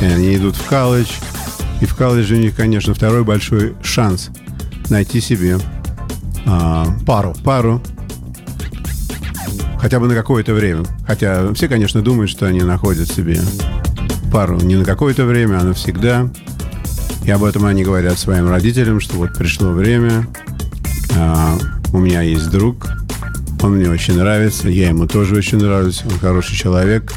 они 0.00 0.36
идут 0.36 0.56
в 0.56 0.66
колледж, 0.66 1.08
и 1.80 1.86
в 1.86 1.94
колледже 1.94 2.34
у 2.34 2.38
них, 2.38 2.54
конечно, 2.54 2.92
второй 2.92 3.24
большой 3.24 3.74
шанс 3.82 4.30
найти 4.92 5.20
себе 5.20 5.58
а, 6.46 6.86
Пару. 7.06 7.34
пару, 7.42 7.82
хотя 9.80 9.98
бы 9.98 10.06
на 10.06 10.14
какое-то 10.14 10.54
время. 10.54 10.84
Хотя 11.06 11.52
все, 11.54 11.66
конечно, 11.66 12.02
думают, 12.02 12.30
что 12.30 12.46
они 12.46 12.60
находят 12.60 13.10
себе 13.10 13.40
пару 14.30 14.56
не 14.58 14.76
на 14.76 14.84
какое-то 14.84 15.24
время, 15.24 15.58
а 15.58 15.64
навсегда. 15.64 16.30
И 17.24 17.30
об 17.30 17.44
этом 17.44 17.64
они 17.64 17.84
говорят 17.84 18.18
своим 18.18 18.48
родителям, 18.48 19.00
что 19.00 19.16
вот 19.16 19.36
пришло 19.36 19.70
время, 19.70 20.26
а, 21.16 21.56
у 21.92 21.98
меня 21.98 22.20
есть 22.22 22.50
друг, 22.50 22.88
он 23.62 23.76
мне 23.76 23.88
очень 23.88 24.18
нравится, 24.18 24.68
я 24.68 24.88
ему 24.88 25.06
тоже 25.06 25.36
очень 25.36 25.58
нравлюсь, 25.58 26.02
он 26.04 26.18
хороший 26.18 26.56
человек, 26.56 27.12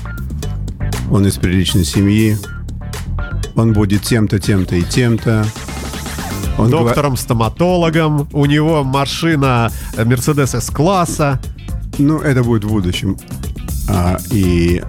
он 1.10 1.26
из 1.26 1.38
приличной 1.38 1.86
семьи, 1.86 2.38
он 3.56 3.74
будет 3.74 4.04
тем-то, 4.04 4.40
тем-то 4.40 4.76
и 4.76 4.84
тем-то. 4.84 5.46
Он 6.58 6.70
Доктором-стоматологом, 6.70 8.30
у 8.32 8.46
него 8.46 8.84
машина 8.84 9.72
э, 9.96 10.04
Mercedes 10.04 10.56
S-класса. 10.58 11.40
Ну, 11.98 12.20
это 12.20 12.44
будет 12.44 12.64
в 12.64 12.70
будущем. 12.70 13.18
А, 13.90 14.18
и 14.32 14.82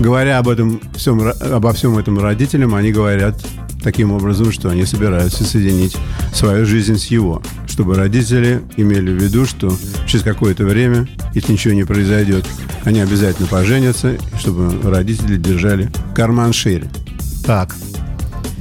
говоря 0.00 0.38
об 0.38 0.48
этом 0.48 0.80
всем, 0.94 1.20
обо 1.40 1.72
всем 1.72 1.98
этом 1.98 2.18
родителям, 2.18 2.74
они 2.74 2.92
говорят 2.92 3.44
таким 3.82 4.12
образом, 4.12 4.50
что 4.50 4.70
они 4.70 4.84
собираются 4.84 5.44
соединить 5.44 5.96
свою 6.32 6.66
жизнь 6.66 6.96
с 6.96 7.06
его. 7.06 7.42
Чтобы 7.66 7.94
родители 7.94 8.62
имели 8.76 9.10
в 9.10 9.22
виду, 9.22 9.46
что 9.46 9.72
через 10.06 10.24
какое-то 10.24 10.64
время, 10.64 11.08
если 11.34 11.52
ничего 11.52 11.74
не 11.74 11.84
произойдет, 11.84 12.46
они 12.84 13.00
обязательно 13.00 13.46
поженятся, 13.48 14.16
чтобы 14.38 14.72
родители 14.88 15.36
держали 15.36 15.90
карман 16.14 16.52
шире. 16.52 16.90
Так. 17.44 17.76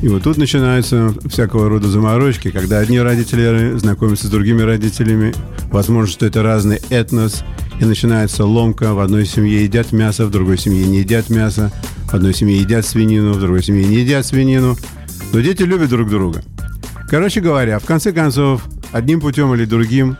И 0.01 0.07
вот 0.07 0.23
тут 0.23 0.37
начинаются 0.37 1.13
всякого 1.29 1.69
рода 1.69 1.87
заморочки, 1.87 2.51
когда 2.51 2.79
одни 2.79 2.99
родители 2.99 3.77
знакомятся 3.77 4.27
с 4.27 4.29
другими 4.29 4.61
родителями, 4.61 5.33
возможно, 5.71 6.11
что 6.11 6.25
это 6.25 6.43
разный 6.43 6.79
этнос, 6.89 7.43
и 7.79 7.85
начинается 7.85 8.45
ломка. 8.45 8.93
В 8.93 8.99
одной 8.99 9.25
семье 9.25 9.63
едят 9.63 9.91
мясо, 9.91 10.25
в 10.25 10.31
другой 10.31 10.57
семье 10.57 10.85
не 10.85 10.99
едят 10.99 11.29
мясо, 11.29 11.71
в 12.05 12.13
одной 12.13 12.33
семье 12.33 12.59
едят 12.59 12.85
свинину, 12.85 13.33
в 13.33 13.39
другой 13.39 13.63
семье 13.63 13.85
не 13.85 13.97
едят 13.97 14.25
свинину. 14.25 14.75
Но 15.33 15.39
дети 15.39 15.63
любят 15.63 15.89
друг 15.89 16.09
друга. 16.09 16.43
Короче 17.09 17.41
говоря, 17.41 17.79
в 17.79 17.85
конце 17.85 18.11
концов, 18.11 18.63
одним 18.91 19.21
путем 19.21 19.53
или 19.53 19.65
другим, 19.65 20.17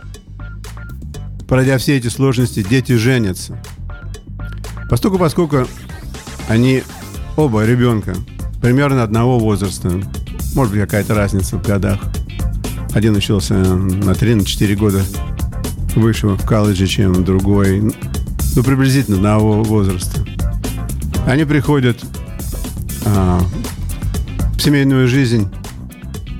пройдя 1.48 1.78
все 1.78 1.96
эти 1.96 2.08
сложности, 2.08 2.62
дети 2.68 2.92
женятся. 2.92 3.60
Поскольку, 4.88 5.18
поскольку 5.18 5.66
они 6.48 6.82
оба 7.36 7.64
ребенка 7.64 8.14
примерно 8.60 9.02
одного 9.02 9.38
возраста, 9.38 9.90
может 10.54 10.72
быть, 10.72 10.82
какая-то 10.82 11.14
разница 11.14 11.56
в 11.58 11.66
годах. 11.66 11.98
Один 12.94 13.14
учился 13.16 13.54
на 13.54 14.12
3-4 14.12 14.74
года 14.76 15.02
выше 15.94 16.28
в 16.28 16.46
колледже, 16.46 16.86
чем 16.86 17.24
другой. 17.24 17.80
Ну, 17.80 18.62
приблизительно 18.62 19.16
одного 19.16 19.62
возраста. 19.62 20.24
Они 21.26 21.44
приходят 21.44 22.02
а, 23.04 23.40
в 24.56 24.60
семейную 24.60 25.08
жизнь, 25.08 25.48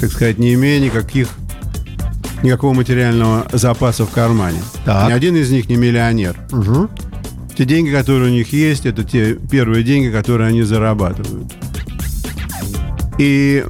так 0.00 0.11
сказать, 0.11 0.38
не 0.38 0.54
имея 0.54 0.80
никаких 0.80 1.28
никакого 2.42 2.75
материального 2.75 3.46
запаса 3.52 4.06
в 4.06 4.11
кармане. 4.11 4.61
Так. 4.85 5.08
Ни 5.08 5.12
один 5.12 5.37
из 5.37 5.50
них 5.50 5.68
не 5.68 5.76
миллионер. 5.76 6.37
Угу. 6.52 6.88
Те 7.56 7.64
деньги, 7.64 7.90
которые 7.90 8.30
у 8.30 8.32
них 8.32 8.52
есть, 8.52 8.87
это 8.87 9.02
те 9.02 9.35
первые 9.35 9.82
деньги, 9.82 10.11
которые 10.11 10.49
они 10.49 10.62
зарабатывают. 10.62 11.52
И 13.18 13.64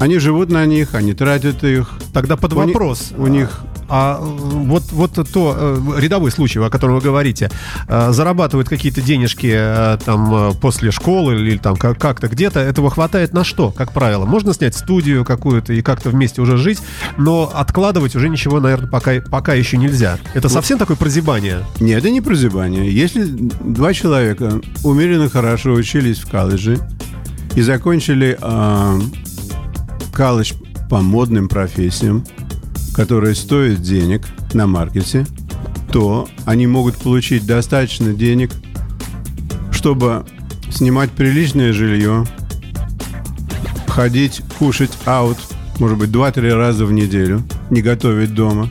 они 0.00 0.18
живут 0.18 0.50
на 0.50 0.64
них, 0.66 0.94
они 0.94 1.14
тратят 1.14 1.62
их. 1.64 1.90
Тогда 2.12 2.36
под 2.36 2.52
У 2.52 2.56
вопрос. 2.56 3.12
у 3.16 3.26
них 3.28 3.60
А 3.88 4.18
э, 4.20 4.24
вот, 4.24 4.84
вот 4.92 5.12
то 5.32 5.54
э, 5.56 6.00
рядовой 6.00 6.30
случай, 6.30 6.58
о 6.58 6.70
котором 6.70 6.94
вы 6.96 7.00
говорите, 7.02 7.50
э, 7.88 8.10
зарабатывают 8.12 8.68
какие-то 8.68 9.00
денежки 9.02 9.50
э, 9.54 9.98
там 10.04 10.54
после 10.60 10.90
школы 10.90 11.34
или 11.34 11.58
там 11.58 11.76
как- 11.76 11.98
как-то 11.98 12.28
где-то, 12.28 12.58
этого 12.60 12.90
хватает 12.90 13.32
на 13.34 13.44
что, 13.44 13.70
как 13.70 13.92
правило? 13.92 14.24
Можно 14.24 14.54
снять 14.54 14.74
студию 14.74 15.24
какую-то 15.26 15.72
и 15.74 15.82
как-то 15.82 16.08
вместе 16.10 16.40
уже 16.40 16.56
жить, 16.56 16.78
но 17.18 17.50
откладывать 17.54 18.16
уже 18.16 18.28
ничего, 18.30 18.60
наверное, 18.60 18.88
пока, 18.88 19.20
пока 19.20 19.52
еще 19.54 19.76
нельзя. 19.76 20.18
Это 20.32 20.48
совсем 20.48 20.78
такое 20.78 20.96
прозябание? 20.96 21.58
Нет, 21.78 21.98
это 21.98 22.10
не 22.10 22.20
прозябание. 22.22 22.90
Если 22.90 23.24
два 23.24 23.92
человека 23.92 24.60
умеренно 24.84 25.28
хорошо 25.28 25.72
учились 25.72 26.18
в 26.18 26.30
колледже 26.30 26.78
и 27.54 27.62
закончили 27.62 28.38
э, 28.40 29.00
колледж 30.14 30.54
по 30.88 31.00
модным 31.00 31.48
профессиям, 31.48 32.24
которые 32.94 33.34
стоят 33.34 33.82
денег 33.82 34.22
на 34.52 34.66
маркете, 34.66 35.26
то 35.90 36.28
они 36.44 36.66
могут 36.66 36.96
получить 36.96 37.46
достаточно 37.46 38.12
денег, 38.12 38.50
чтобы 39.70 40.24
снимать 40.70 41.10
приличное 41.10 41.72
жилье, 41.72 42.26
ходить, 43.86 44.42
кушать 44.58 44.92
аут, 45.04 45.38
может 45.78 45.98
быть, 45.98 46.10
2-3 46.10 46.54
раза 46.54 46.86
в 46.86 46.92
неделю, 46.92 47.42
не 47.70 47.82
готовить 47.82 48.34
дома. 48.34 48.68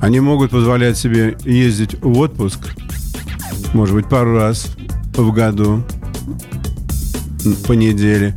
Они 0.00 0.20
могут 0.20 0.50
позволять 0.50 0.96
себе 0.96 1.36
ездить 1.44 2.00
в 2.00 2.18
отпуск, 2.18 2.58
может 3.72 3.94
быть, 3.94 4.08
пару 4.08 4.34
раз 4.34 4.68
в 5.16 5.32
году, 5.32 5.82
по 7.54 7.72
неделе. 7.72 8.36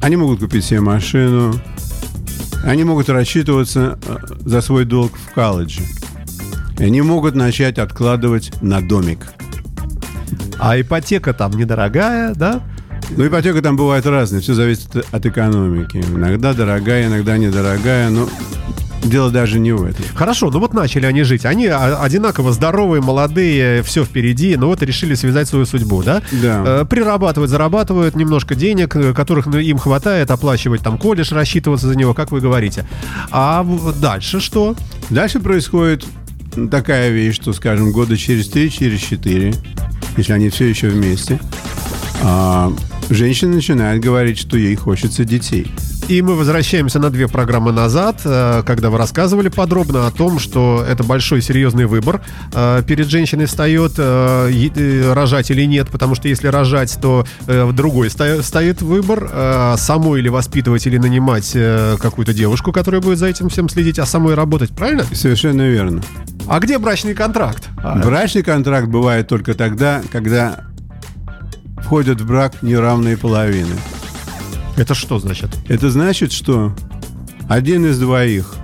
Они 0.00 0.16
могут 0.16 0.40
купить 0.40 0.64
себе 0.64 0.80
машину. 0.80 1.54
Они 2.64 2.84
могут 2.84 3.08
рассчитываться 3.08 3.98
э, 4.06 4.16
за 4.40 4.60
свой 4.60 4.84
долг 4.84 5.12
в 5.16 5.34
колледже. 5.34 5.82
И 6.78 6.84
они 6.84 7.02
могут 7.02 7.34
начать 7.34 7.78
откладывать 7.78 8.52
на 8.62 8.80
домик. 8.80 9.26
А 10.58 10.80
ипотека 10.80 11.34
там 11.34 11.52
недорогая, 11.52 12.34
да? 12.34 12.62
Ну, 13.10 13.26
ипотека 13.26 13.60
там 13.60 13.76
бывает 13.76 14.06
разная, 14.06 14.40
все 14.40 14.54
зависит 14.54 14.96
от 14.96 15.26
экономики. 15.26 15.98
Иногда 15.98 16.54
дорогая, 16.54 17.06
иногда 17.06 17.36
недорогая, 17.36 18.08
но 18.08 18.28
дело 19.04 19.30
даже 19.30 19.58
не 19.58 19.72
в 19.72 19.84
этом. 19.84 20.04
Хорошо, 20.14 20.50
ну 20.50 20.58
вот 20.58 20.74
начали 20.74 21.06
они 21.06 21.22
жить. 21.22 21.44
Они 21.44 21.66
а, 21.66 22.02
одинаково 22.02 22.52
здоровые, 22.52 23.02
молодые, 23.02 23.82
все 23.82 24.04
впереди, 24.04 24.56
но 24.56 24.68
вот 24.68 24.82
решили 24.82 25.14
связать 25.14 25.48
свою 25.48 25.66
судьбу, 25.66 26.02
да? 26.02 26.22
Да. 26.32 26.62
Э, 26.66 26.84
Прирабатывают, 26.88 27.50
зарабатывают 27.50 28.16
немножко 28.16 28.54
денег, 28.54 28.96
э, 28.96 29.12
которых 29.12 29.46
ну, 29.46 29.58
им 29.58 29.78
хватает 29.78 30.30
оплачивать 30.30 30.82
там 30.82 30.98
колледж, 30.98 31.32
рассчитываться 31.32 31.86
за 31.86 31.96
него, 31.96 32.14
как 32.14 32.30
вы 32.32 32.40
говорите. 32.40 32.86
А 33.30 33.64
дальше 34.00 34.40
что? 34.40 34.74
Дальше 35.10 35.40
происходит 35.40 36.04
такая 36.70 37.10
вещь, 37.10 37.36
что, 37.36 37.52
скажем, 37.52 37.92
года 37.92 38.16
через 38.16 38.48
три, 38.48 38.70
через 38.70 39.00
четыре, 39.00 39.54
если 40.16 40.32
они 40.32 40.48
все 40.48 40.66
еще 40.66 40.88
вместе, 40.88 41.40
а, 42.22 42.72
женщина 43.10 43.54
начинает 43.54 44.00
говорить, 44.02 44.38
что 44.38 44.56
ей 44.56 44.76
хочется 44.76 45.24
детей. 45.24 45.66
И 46.06 46.20
мы 46.20 46.34
возвращаемся 46.36 46.98
на 46.98 47.08
две 47.08 47.28
программы 47.28 47.72
назад, 47.72 48.20
э, 48.24 48.62
когда 48.66 48.90
вы 48.90 48.98
рассказывали 48.98 49.48
подробно 49.48 50.06
о 50.06 50.10
том, 50.10 50.38
что 50.38 50.84
это 50.86 51.02
большой 51.02 51.40
серьезный 51.40 51.86
выбор 51.86 52.22
э, 52.52 52.82
перед 52.86 53.08
женщиной 53.08 53.46
встает, 53.46 53.94
э, 53.96 55.12
рожать 55.14 55.50
или 55.50 55.64
нет, 55.64 55.88
потому 55.88 56.14
что 56.14 56.28
если 56.28 56.48
рожать, 56.48 56.98
то 57.00 57.26
э, 57.46 57.70
другой 57.72 58.10
стоит 58.10 58.82
выбор, 58.82 59.30
самой 59.78 60.20
или 60.20 60.28
воспитывать, 60.28 60.86
или 60.86 60.98
нанимать 60.98 61.52
какую-то 62.00 62.34
девушку, 62.34 62.72
которая 62.72 63.00
будет 63.00 63.18
за 63.18 63.26
этим 63.26 63.48
всем 63.48 63.68
следить, 63.68 63.98
а 63.98 64.06
самой 64.06 64.34
работать, 64.34 64.70
правильно? 64.70 65.04
Совершенно 65.12 65.62
верно. 65.62 66.02
А 66.46 66.60
где 66.60 66.78
брачный 66.78 67.14
контракт? 67.14 67.68
А, 67.82 67.96
Брачный 67.96 68.42
контракт 68.42 68.88
бывает 68.88 69.28
только 69.28 69.54
тогда, 69.54 70.02
когда 70.12 70.60
входят 71.78 72.20
в 72.20 72.26
брак 72.26 72.62
неравные 72.62 73.16
половины. 73.16 73.74
Это 74.76 74.94
что 74.94 75.18
значит? 75.18 75.50
Это 75.68 75.90
значит, 75.90 76.32
что 76.32 76.74
один 77.48 77.86
из 77.86 77.98
двоих 77.98 78.54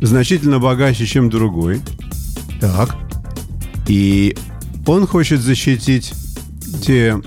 значительно 0.00 0.58
богаче, 0.58 1.06
чем 1.06 1.30
другой, 1.30 1.80
Так. 2.60 2.94
и 3.86 4.36
он 4.86 5.06
хочет 5.06 5.40
защитить 5.40 6.12
те 6.82 7.20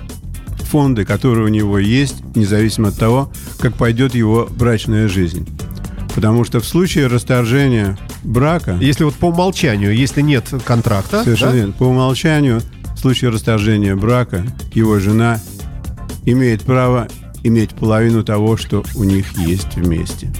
фонды, 0.70 1.04
которые 1.06 1.46
у 1.46 1.50
него 1.50 1.80
есть, 1.80 2.24
независимо 2.36 2.90
от 2.90 2.98
того, 2.98 3.32
как 3.60 3.76
пойдет 3.76 4.16
его 4.16 4.48
брачная 4.50 5.08
жизнь. 5.08 5.48
Потому 6.16 6.44
что 6.46 6.60
в 6.60 6.66
случае 6.66 7.08
расторжения 7.08 7.98
брака, 8.24 8.78
Если 8.80 9.04
вот 9.04 9.16
по 9.16 9.26
умолчанию, 9.28 9.96
если 9.96 10.22
нет 10.22 10.46
контракта, 10.66 11.24
совершенно 11.24 11.52
да? 11.52 11.58
верно, 11.58 11.74
по 11.74 11.84
умолчанию, 11.84 12.62
в 12.96 13.00
случае 13.00 13.32
расторжения 13.32 13.96
брака, 13.96 14.46
его 14.74 15.00
жена 15.00 15.40
имеет 16.26 16.62
право 16.62 17.08
иметь 17.44 17.72
половину 17.72 18.24
того, 18.24 18.58
что 18.58 18.84
у 18.96 19.04
них 19.04 19.38
есть 19.38 19.76
вместе. 19.76 20.32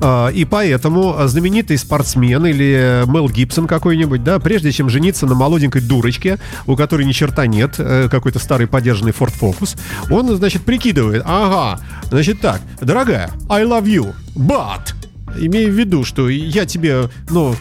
А, 0.00 0.28
И 0.28 0.44
поэтому 0.44 1.16
знаменитый 1.26 1.78
спортсмен 1.78 2.44
или 2.46 3.04
э, 3.04 3.06
Мел 3.06 3.28
Гибсон 3.28 3.66
какой-нибудь, 3.66 4.22
да, 4.22 4.38
прежде 4.38 4.72
чем 4.72 4.90
жениться 4.90 5.26
на 5.26 5.34
молоденькой 5.34 5.80
дурочке, 5.80 6.38
у 6.66 6.76
которой 6.76 7.06
ни 7.06 7.12
черта 7.12 7.46
нет, 7.46 7.76
э, 7.78 8.08
какой-то 8.10 8.38
старый 8.38 8.66
подержанный 8.66 9.12
Ford 9.12 9.32
Focus, 9.40 9.78
он, 10.10 10.36
значит, 10.36 10.62
прикидывает, 10.62 11.22
ага, 11.24 11.80
значит 12.10 12.40
так, 12.40 12.60
дорогая, 12.80 13.30
I 13.48 13.64
love 13.64 13.84
you, 13.84 14.14
but... 14.34 14.94
Имея 15.36 15.68
в 15.68 15.72
виду, 15.72 16.04
что 16.04 16.28
я 16.28 16.64
тебе, 16.64 17.08
ну, 17.28 17.56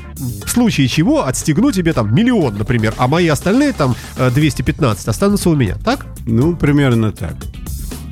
в 0.45 0.47
случае 0.47 0.87
чего 0.87 1.25
отстегну 1.25 1.71
тебе 1.71 1.93
там 1.93 2.13
миллион, 2.13 2.55
например, 2.55 2.93
а 2.97 3.07
мои 3.07 3.27
остальные 3.27 3.73
там 3.73 3.95
э, 4.15 4.29
215 4.29 5.07
останутся 5.07 5.49
у 5.49 5.55
меня, 5.55 5.75
так? 5.83 6.05
Ну, 6.27 6.55
примерно 6.55 7.11
так. 7.11 7.33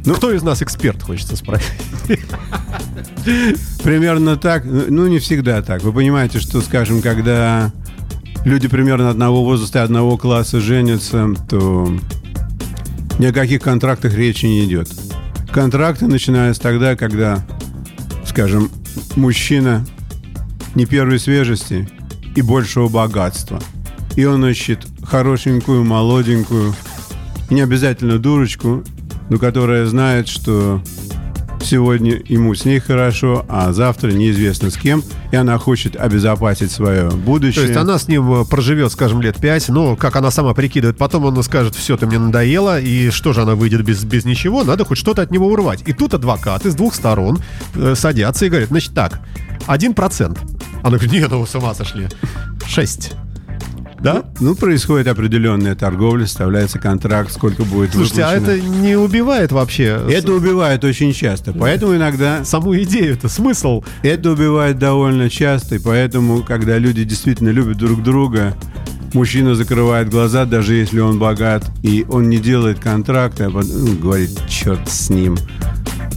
Ну- 0.06 0.16
Кто 0.16 0.32
из 0.32 0.42
нас 0.42 0.62
эксперт, 0.62 1.02
хочется 1.04 1.36
спросить? 1.36 1.72
Примерно 3.84 4.36
так, 4.36 4.66
ну 4.66 5.08
не 5.08 5.20
всегда 5.20 5.62
так. 5.62 5.84
Вы 5.84 5.94
понимаете, 5.94 6.40
что, 6.40 6.62
скажем, 6.62 7.02
когда 7.02 7.72
люди 8.46 8.68
примерно 8.68 9.10
одного 9.10 9.44
возраста 9.44 9.80
и 9.80 9.82
одного 9.84 10.18
класса 10.18 10.60
женятся, 10.60 11.30
то 11.50 11.94
ни 13.20 13.26
о 13.26 13.34
каких 13.34 13.62
контрактах 13.62 14.16
речи 14.16 14.46
не 14.48 14.66
идет. 14.66 14.90
Контракты 15.52 16.08
начинаются 16.08 16.62
тогда, 16.64 16.96
когда, 16.96 17.46
скажем, 18.26 18.72
мужчина 19.16 19.86
не 20.74 20.86
первой 20.86 21.20
свежести 21.20 21.88
и 22.36 22.42
большего 22.42 22.88
богатства. 22.88 23.62
И 24.16 24.26
он 24.26 24.46
ищет 24.46 24.88
хорошенькую, 25.04 25.84
молоденькую, 25.84 26.74
не 27.50 27.62
обязательно 27.62 28.18
дурочку, 28.18 28.84
но 29.32 29.40
которая 29.40 29.86
знает, 29.86 30.28
что 30.28 30.82
Сегодня 31.64 32.20
ему 32.28 32.56
с 32.56 32.66
ней 32.66 32.80
хорошо, 32.80 33.46
а 33.48 33.72
завтра 33.72 34.12
неизвестно 34.12 34.72
с 34.72 34.78
кем, 34.78 35.04
и 35.32 35.36
она 35.36 35.60
хочет 35.60 35.96
обезопасить 35.96 36.72
свое 36.72 37.12
будущее. 37.12 37.62
То 37.62 37.68
есть 37.68 37.80
она 37.80 38.00
с 38.00 38.08
ним 38.08 38.34
э, 38.34 38.46
проживет, 38.46 38.92
скажем, 38.92 39.22
лет 39.22 39.38
пять, 39.38 39.70
но, 39.70 39.96
как 39.96 40.16
она 40.16 40.32
сама 40.32 40.56
прикидывает, 40.56 40.98
потом 40.98 41.26
он 41.26 41.44
скажет, 41.44 41.76
все, 41.76 41.98
ты 41.98 42.08
мне 42.08 42.18
надоело, 42.18 42.82
и 42.82 43.12
что 43.12 43.32
же 43.32 43.44
она 43.44 43.54
выйдет 43.54 43.84
без, 43.84 44.04
без 44.04 44.26
ничего, 44.26 44.64
надо 44.64 44.86
хоть 44.86 44.98
что-то 44.98 45.22
от 45.22 45.30
него 45.30 45.48
урвать. 45.50 45.84
И 45.86 45.94
тут 45.94 46.16
адвокаты 46.16 46.72
с 46.72 46.76
двух 46.76 46.96
сторон 46.96 47.40
э, 47.76 47.94
садятся 47.96 48.48
и 48.48 48.50
говорят, 48.50 48.70
значит 48.70 48.96
так, 48.96 49.22
один 49.68 49.94
процент. 49.94 50.40
Она 50.82 50.98
говорит, 50.98 51.12
нет, 51.12 51.30
ну 51.30 51.42
вы 51.42 51.48
с 51.48 51.54
ума 51.54 51.76
сошли. 51.76 52.08
Шесть. 52.68 53.14
Да? 54.02 54.26
Ну, 54.40 54.56
происходит 54.56 55.08
определенная 55.08 55.76
торговля, 55.76 56.26
составляется 56.26 56.80
контракт, 56.80 57.32
сколько 57.32 57.64
будет 57.64 57.94
Слушайте, 57.94 58.24
а 58.24 58.34
выплачено. 58.34 58.58
это 58.58 58.80
не 58.82 58.96
убивает 58.96 59.52
вообще 59.52 60.00
Это 60.10 60.34
убивает 60.34 60.84
очень 60.84 61.14
часто, 61.14 61.54
поэтому 61.54 61.96
иногда 61.96 62.44
саму 62.44 62.76
идею, 62.78 63.14
это 63.14 63.30
смысл. 63.30 63.84
это 64.02 64.32
убивает 64.32 64.80
довольно 64.80 65.30
часто, 65.30 65.76
и 65.76 65.80
поэтому, 65.80 66.44
когда 66.44 66.78
люди 66.78 67.04
действительно 67.04 67.50
любят 67.50 67.78
друг 67.78 68.02
друга, 68.02 68.56
мужчина 69.14 69.56
закрывает 69.56 70.10
глаза, 70.10 70.46
даже 70.46 70.74
если 70.74 71.00
он 71.00 71.20
богат, 71.20 71.70
и 71.84 72.06
он 72.10 72.30
не 72.30 72.38
делает 72.38 72.80
контракта, 72.80 73.48
а 73.48 73.52
потом 73.52 73.86
ну, 73.86 73.94
говорит, 73.98 74.32
черт 74.48 74.90
с 74.90 75.10
ним. 75.10 75.38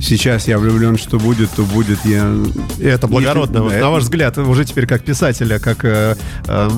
Сейчас 0.00 0.48
я 0.48 0.58
влюблен, 0.58 0.98
что 0.98 1.18
будет, 1.18 1.50
то 1.50 1.62
будет. 1.62 2.04
Я... 2.04 2.34
И 2.78 2.84
это 2.84 3.06
благородно. 3.06 3.58
Если- 3.58 3.74
Вот 3.76 3.80
на 3.80 3.90
ваш 3.90 4.02
взгляд, 4.02 4.36
уже 4.38 4.64
теперь 4.64 4.86
как 4.86 5.02
писателя, 5.04 5.58
как 5.58 5.84
э, 5.84 6.14
э, 6.46 6.68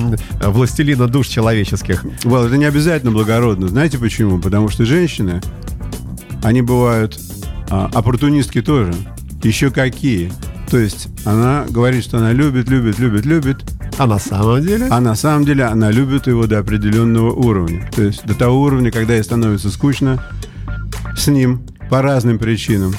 властелина 0.41 1.07
душ 1.07 1.27
человеческих. 1.27 2.05
Well, 2.23 2.47
это 2.47 2.57
не 2.57 2.65
обязательно 2.65 3.11
благородно. 3.11 3.67
Знаете 3.67 3.97
почему? 3.97 4.39
Потому 4.39 4.69
что 4.69 4.85
женщины, 4.85 5.41
они 6.43 6.61
бывают 6.61 7.19
а, 7.69 7.89
оппортунистки 7.93 8.61
тоже. 8.61 8.93
Еще 9.43 9.71
какие. 9.71 10.31
То 10.69 10.77
есть 10.77 11.07
она 11.25 11.65
говорит, 11.69 12.03
что 12.03 12.17
она 12.17 12.31
любит, 12.31 12.69
любит, 12.69 12.97
любит, 12.99 13.25
любит, 13.25 13.57
А 13.97 14.05
на 14.05 14.19
самом 14.19 14.61
деле? 14.61 14.87
а 14.89 14.99
на 15.01 15.15
самом 15.15 15.43
деле 15.45 15.63
она 15.65 15.91
любит 15.91 16.27
его 16.27 16.45
до 16.47 16.59
определенного 16.59 17.31
уровня. 17.31 17.89
То 17.95 18.03
есть 18.03 18.25
до 18.25 18.35
того 18.35 18.61
уровня, 18.61 18.91
когда 18.91 19.15
ей 19.15 19.23
становится 19.23 19.69
скучно 19.69 20.23
с 21.17 21.27
ним 21.27 21.61
по 21.89 22.01
разным 22.01 22.39
причинам. 22.39 22.93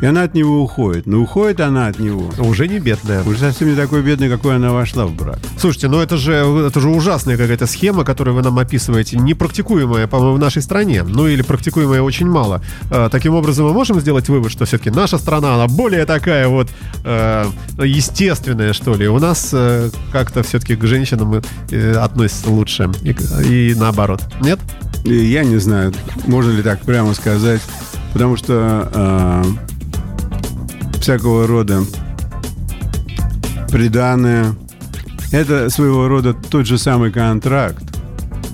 И 0.00 0.06
она 0.06 0.22
от 0.22 0.34
него 0.34 0.62
уходит. 0.62 1.06
Но 1.06 1.18
уходит 1.18 1.60
она 1.60 1.88
от 1.88 1.98
него 1.98 2.30
Уже 2.38 2.68
не 2.68 2.78
бедная. 2.78 3.24
уже 3.24 3.38
совсем 3.38 3.68
не 3.68 3.74
такой 3.74 4.02
бедной, 4.02 4.28
какой 4.28 4.54
она 4.54 4.72
вошла 4.72 5.06
в 5.06 5.12
брак. 5.12 5.40
Слушайте, 5.58 5.88
ну 5.88 5.98
это 5.98 6.16
же, 6.16 6.34
это 6.34 6.78
же 6.80 6.88
ужасная 6.88 7.36
какая-то 7.36 7.66
схема, 7.66 8.04
которую 8.04 8.36
вы 8.36 8.42
нам 8.42 8.56
описываете, 8.60 9.18
непрактикуемая, 9.18 10.06
по-моему, 10.06 10.36
в 10.36 10.38
нашей 10.38 10.62
стране. 10.62 11.02
Ну 11.02 11.26
или 11.26 11.42
практикуемая 11.42 12.00
очень 12.00 12.28
мало. 12.28 12.62
Э, 12.92 13.08
таким 13.10 13.34
образом, 13.34 13.66
мы 13.66 13.72
можем 13.72 13.98
сделать 13.98 14.28
вывод, 14.28 14.52
что 14.52 14.66
все-таки 14.66 14.90
наша 14.90 15.18
страна, 15.18 15.56
она 15.56 15.66
более 15.66 16.04
такая 16.06 16.46
вот 16.46 16.68
э, 17.04 17.46
естественная, 17.78 18.72
что 18.74 18.94
ли. 18.94 19.08
У 19.08 19.18
нас 19.18 19.50
э, 19.52 19.90
как-то 20.12 20.44
все-таки 20.44 20.76
к 20.76 20.84
женщинам 20.86 21.42
э, 21.72 21.92
относятся 21.94 22.50
лучше. 22.50 22.88
И, 23.02 23.70
и 23.70 23.74
наоборот. 23.74 24.22
Нет? 24.40 24.60
Я 25.04 25.42
не 25.42 25.56
знаю, 25.56 25.92
можно 26.26 26.52
ли 26.52 26.62
так 26.62 26.82
прямо 26.82 27.14
сказать, 27.14 27.62
потому 28.12 28.36
что 28.36 28.90
э, 28.92 29.44
всякого 31.00 31.46
рода 31.46 31.82
приданное 33.70 34.54
это 35.30 35.68
своего 35.68 36.08
рода 36.08 36.32
тот 36.32 36.66
же 36.66 36.78
самый 36.78 37.12
контракт, 37.12 37.84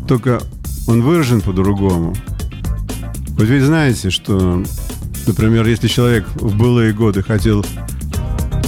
только 0.08 0.40
он 0.86 1.02
выражен 1.02 1.40
по-другому. 1.40 2.14
Вот 3.36 3.44
ведь 3.44 3.62
знаете, 3.62 4.10
что, 4.10 4.62
например, 5.26 5.66
если 5.66 5.88
человек 5.88 6.26
в 6.34 6.56
былые 6.56 6.92
годы 6.92 7.22
хотел 7.22 7.64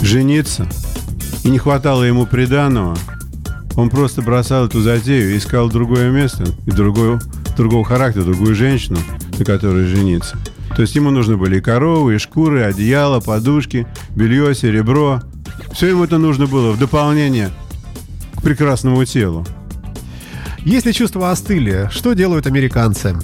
жениться 0.02 0.66
и 1.44 1.50
не 1.50 1.58
хватало 1.58 2.04
ему 2.04 2.26
приданого, 2.26 2.96
он 3.76 3.90
просто 3.90 4.22
бросал 4.22 4.66
эту 4.66 4.80
затею 4.80 5.36
искал 5.36 5.68
другое 5.68 6.10
место 6.10 6.44
и 6.66 6.70
другое, 6.70 7.20
другого 7.56 7.84
характера, 7.84 8.24
другую 8.24 8.54
женщину, 8.54 8.98
на 9.38 9.44
которой 9.44 9.86
жениться. 9.86 10.36
То 10.76 10.82
есть 10.82 10.94
ему 10.94 11.10
нужны 11.10 11.38
были 11.38 11.56
и 11.56 11.60
коровы, 11.62 12.16
и 12.16 12.18
шкуры, 12.18 12.60
и 12.60 12.64
одеяло, 12.64 13.20
подушки, 13.20 13.86
белье, 14.14 14.54
серебро. 14.54 15.22
Все 15.72 15.88
ему 15.88 16.04
это 16.04 16.18
нужно 16.18 16.46
было 16.46 16.72
в 16.72 16.78
дополнение 16.78 17.50
к 18.34 18.42
прекрасному 18.42 19.02
телу. 19.06 19.46
Если 20.66 20.92
чувства 20.92 21.30
остыли, 21.30 21.88
что 21.90 22.12
делают 22.12 22.46
американцы? 22.46 23.16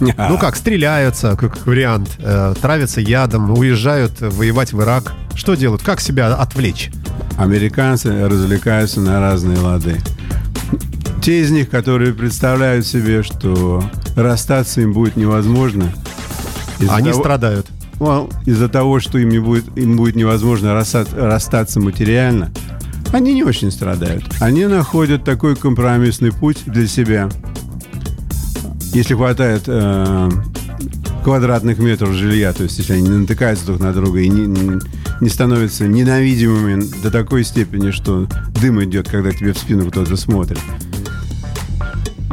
Ну 0.00 0.36
как, 0.38 0.56
стреляются, 0.56 1.36
как 1.36 1.66
вариант, 1.66 2.10
э, 2.18 2.54
травятся 2.60 3.00
ядом, 3.00 3.50
уезжают 3.52 4.20
воевать 4.20 4.74
в 4.74 4.82
Ирак. 4.82 5.14
Что 5.34 5.54
делают? 5.54 5.82
Как 5.82 6.02
себя 6.02 6.34
отвлечь? 6.34 6.90
Американцы 7.38 8.28
развлекаются 8.28 9.00
на 9.00 9.20
разные 9.20 9.58
лады. 9.58 10.02
Те 11.22 11.40
из 11.40 11.50
них, 11.50 11.70
которые 11.70 12.12
представляют 12.12 12.86
себе, 12.86 13.22
что 13.22 13.82
расстаться 14.16 14.82
им 14.82 14.92
будет 14.92 15.16
невозможно, 15.16 15.90
Они 16.88 17.10
того- 17.10 17.20
страдают. 17.22 17.66
Well, 17.98 18.30
из-за 18.44 18.68
того, 18.68 19.00
что 19.00 19.18
им, 19.18 19.30
не 19.30 19.38
будет, 19.38 19.64
им 19.78 19.96
будет 19.96 20.16
невозможно 20.16 20.74
расстаться, 20.74 21.16
расстаться 21.16 21.80
материально, 21.80 22.50
они 23.12 23.32
не 23.32 23.42
очень 23.42 23.70
страдают. 23.70 24.22
Они 24.40 24.66
находят 24.66 25.24
такой 25.24 25.56
компромиссный 25.56 26.30
путь 26.32 26.58
для 26.66 26.86
себя. 26.86 27.30
Если 28.92 29.14
хватает 29.14 29.62
э, 29.66 30.28
квадратных 31.24 31.78
метров 31.78 32.12
жилья, 32.12 32.52
то 32.52 32.64
есть 32.64 32.78
если 32.78 32.94
они 32.94 33.02
не 33.08 33.16
натыкаются 33.18 33.64
друг 33.66 33.80
на 33.80 33.92
друга 33.92 34.20
и 34.20 34.28
не, 34.28 34.46
не- 34.46 34.80
не 35.20 35.28
становятся 35.30 35.86
ненавидимыми 35.88 36.82
до 37.02 37.10
такой 37.10 37.44
степени, 37.44 37.90
что 37.92 38.26
дым 38.60 38.84
идет, 38.84 39.08
когда 39.08 39.30
тебе 39.30 39.54
в 39.54 39.58
спину 39.58 39.90
кто-то 39.90 40.16
смотрит. 40.16 40.60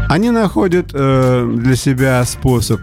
Они 0.10 0.29
находят 0.32 0.89
э, 0.93 1.53
для 1.58 1.75
себя 1.75 2.23
способ, 2.25 2.82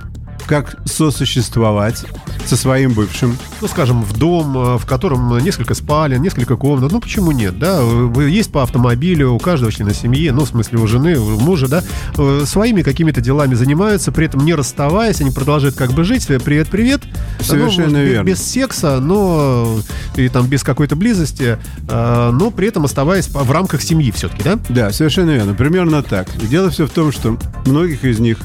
как 0.51 0.79
сосуществовать 0.85 2.05
со 2.45 2.57
своим 2.57 2.93
бывшим, 2.93 3.39
Ну, 3.61 3.69
скажем, 3.69 4.03
в 4.03 4.19
дом, 4.19 4.59
э, 4.59 4.79
в 4.79 4.85
котором 4.85 5.39
несколько 5.39 5.75
спален, 5.75 6.21
несколько 6.21 6.57
комнат. 6.57 6.91
Ну, 6.91 7.01
почему 7.01 7.31
нет, 7.31 7.57
да? 7.61 7.81
Есть 8.21 8.51
по 8.51 8.65
автомобилю 8.65 9.31
у 9.33 9.39
каждого 9.39 9.71
члена 9.71 9.95
семьи, 9.95 10.29
ну, 10.31 10.45
в 10.45 10.49
смысле, 10.49 10.81
у 10.81 10.89
жены, 10.89 11.21
у 11.21 11.39
мужа, 11.39 11.69
да? 11.69 11.85
Э, 12.19 12.43
Своими 12.47 12.83
какими-то 12.83 13.21
делами 13.21 13.55
занимаются, 13.55 14.11
при 14.11 14.27
этом 14.27 14.45
не 14.45 14.55
расставаясь, 14.55 15.21
они 15.21 15.31
продолжают 15.31 15.77
как 15.77 15.93
бы 15.93 16.03
жить. 16.03 16.27
Привет-привет. 16.27 17.03
Совершенно 17.39 17.87
Ну, 17.87 17.93
может, 17.99 18.09
верно. 18.11 18.27
Без 18.27 18.43
секса, 18.43 18.99
но 19.01 19.79
и 20.17 20.29
там 20.29 20.49
без 20.49 20.65
какой-то 20.65 20.97
близости, 20.97 21.59
э, 21.89 22.31
но 22.33 22.51
при 22.51 22.67
этом 22.67 22.85
оставаясь 22.87 23.29
в 23.29 23.51
рамках 23.53 23.83
семьи 23.83 24.11
все-таки, 24.11 24.43
да? 24.43 24.59
Да, 24.69 24.91
совершенно 24.91 25.31
верно. 25.31 25.55
Примерно 25.55 26.03
так. 26.03 26.27
Дело 26.49 26.71
все 26.71 26.89
в 26.89 26.91
том, 26.91 27.13
что 27.13 27.39
многих 27.67 28.05
из 28.05 28.19
них 28.19 28.39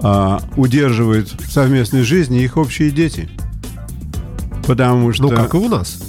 а, 0.00 0.40
удерживают 0.56 1.28
в 1.28 1.50
совместной 1.50 2.02
жизни 2.02 2.42
их 2.42 2.56
общие 2.56 2.90
дети. 2.90 3.28
Потому 4.66 5.12
что... 5.12 5.24
Ну, 5.24 5.30
как 5.30 5.54
и 5.54 5.56
у 5.56 5.68
нас. 5.68 6.02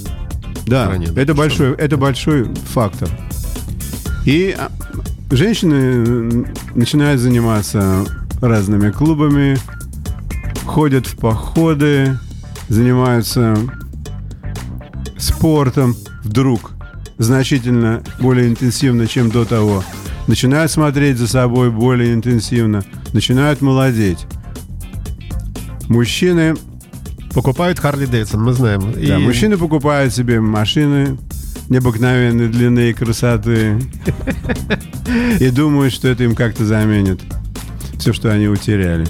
Да, 0.66 0.84
стране, 0.84 1.08
это 1.16 1.34
большой, 1.34 1.74
это 1.74 1.96
большой 1.96 2.44
фактор. 2.72 3.08
И 4.24 4.54
а, 4.56 4.70
женщины 5.30 6.46
начинают 6.74 7.20
заниматься 7.20 8.04
разными 8.40 8.90
клубами, 8.90 9.58
ходят 10.64 11.06
в 11.06 11.16
походы, 11.16 12.18
занимаются 12.68 13.56
спортом 15.18 15.96
вдруг 16.22 16.72
значительно 17.18 18.02
более 18.20 18.48
интенсивно, 18.48 19.06
чем 19.06 19.30
до 19.30 19.44
того. 19.44 19.84
Начинают 20.26 20.70
смотреть 20.70 21.18
за 21.18 21.26
собой 21.26 21.70
более 21.70 22.14
интенсивно, 22.14 22.84
начинают 23.12 23.60
молодеть. 23.60 24.26
Мужчины 25.88 26.54
Покупают 27.34 27.78
Харли 27.78 28.06
Дэвидсон, 28.06 28.42
мы 28.42 28.52
знаем. 28.52 28.92
да, 28.92 29.16
И- 29.18 29.22
мужчины 29.22 29.56
покупают 29.56 30.12
себе 30.12 30.40
машины 30.40 31.16
необыкновенной 31.68 32.48
длины 32.48 32.90
и 32.90 32.92
красоты 32.92 33.78
и 35.38 35.50
думают, 35.50 35.92
что 35.92 36.08
это 36.08 36.24
им 36.24 36.34
как-то 36.34 36.64
заменит 36.64 37.20
все, 37.98 38.12
что 38.12 38.32
они 38.32 38.48
утеряли. 38.48 39.06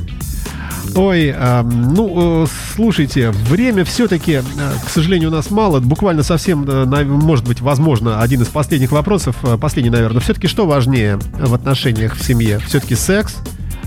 Ой, 0.94 1.32
а, 1.36 1.62
ну, 1.62 2.44
э, 2.44 2.46
слушайте, 2.74 3.30
время 3.30 3.84
все-таки, 3.84 4.32
э, 4.32 4.42
к 4.84 4.88
сожалению, 4.88 5.30
у 5.30 5.32
нас 5.32 5.50
мало. 5.50 5.80
Буквально 5.80 6.22
совсем, 6.22 6.68
э, 6.68 6.84
нав- 6.84 7.06
может 7.06 7.46
быть, 7.46 7.60
возможно, 7.60 8.20
один 8.20 8.42
из 8.42 8.48
последних 8.48 8.90
вопросов, 8.92 9.36
э, 9.42 9.56
последний, 9.56 9.90
наверное. 9.90 10.20
Все-таки 10.20 10.46
что 10.48 10.66
важнее 10.66 11.18
в 11.38 11.54
отношениях 11.54 12.16
в 12.16 12.24
семье? 12.24 12.58
Все-таки 12.66 12.94
секс, 12.96 13.36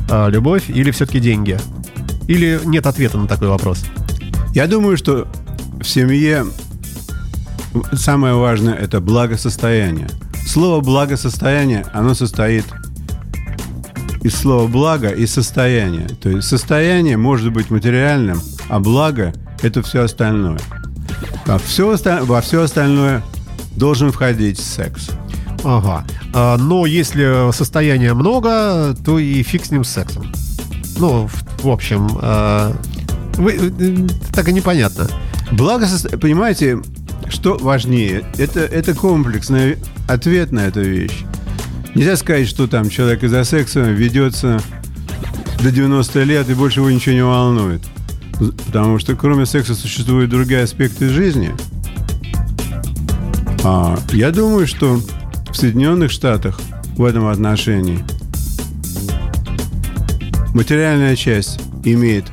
э, 0.09 0.29
любовь 0.29 0.69
или 0.69 0.91
все-таки 0.91 1.19
деньги? 1.19 1.57
Или 2.27 2.59
нет 2.63 2.87
ответа 2.87 3.17
на 3.17 3.27
такой 3.27 3.49
вопрос? 3.49 3.83
Я 4.53 4.67
думаю, 4.67 4.95
что 4.97 5.27
в 5.81 5.87
семье 5.87 6.45
самое 7.93 8.35
важное 8.35 8.75
это 8.75 9.01
благосостояние. 9.01 10.07
Слово 10.47 10.81
благосостояние, 10.81 11.85
оно 11.93 12.13
состоит 12.13 12.65
из 14.23 14.35
слова 14.35 14.67
благо 14.67 15.09
и 15.09 15.25
состояние. 15.27 16.07
То 16.21 16.29
есть 16.29 16.47
состояние 16.47 17.17
может 17.17 17.51
быть 17.51 17.69
материальным, 17.69 18.41
а 18.69 18.79
благо 18.79 19.33
это 19.61 19.81
все 19.81 20.03
остальное. 20.03 20.59
А 21.45 21.57
все, 21.57 21.97
во 22.21 22.41
все 22.41 22.61
остальное 22.61 23.23
должен 23.75 24.11
входить 24.11 24.59
секс. 24.59 25.09
Ага. 25.63 26.05
А, 26.33 26.57
но 26.57 26.85
если 26.85 27.51
состояния 27.53 28.13
много, 28.13 28.95
то 29.05 29.19
и 29.19 29.43
фиг 29.43 29.65
с 29.65 29.71
ним 29.71 29.83
с 29.83 29.89
сексом. 29.89 30.31
Ну, 30.97 31.27
в, 31.27 31.63
в 31.63 31.69
общем, 31.69 32.07
а, 32.21 32.75
вы, 33.35 33.73
э, 33.79 34.07
так 34.33 34.47
и 34.49 34.53
непонятно. 34.53 35.07
Благосостояние, 35.51 36.19
понимаете, 36.19 36.79
что 37.29 37.57
важнее? 37.57 38.23
Это, 38.37 38.61
это 38.61 38.93
комплексный 38.93 39.77
ответ 40.07 40.51
на 40.51 40.67
эту 40.67 40.81
вещь. 40.81 41.23
Нельзя 41.95 42.15
сказать, 42.15 42.47
что 42.47 42.67
там 42.67 42.89
человек 42.89 43.23
из-за 43.23 43.43
секса 43.43 43.81
ведется 43.81 44.59
до 45.61 45.71
90 45.71 46.23
лет 46.23 46.49
и 46.49 46.53
больше 46.53 46.79
его 46.79 46.89
ничего 46.89 47.15
не 47.15 47.23
волнует. 47.23 47.81
Потому 48.65 48.97
что 48.99 49.15
кроме 49.15 49.45
секса 49.45 49.75
существуют 49.75 50.31
другие 50.31 50.63
аспекты 50.63 51.09
жизни. 51.09 51.53
А, 53.63 53.97
я 54.11 54.31
думаю, 54.31 54.67
что 54.67 54.99
в 55.51 55.55
Соединенных 55.55 56.11
Штатах 56.11 56.59
в 56.97 57.03
этом 57.05 57.27
отношении 57.27 57.99
материальная 60.53 61.15
часть 61.15 61.59
имеет 61.83 62.25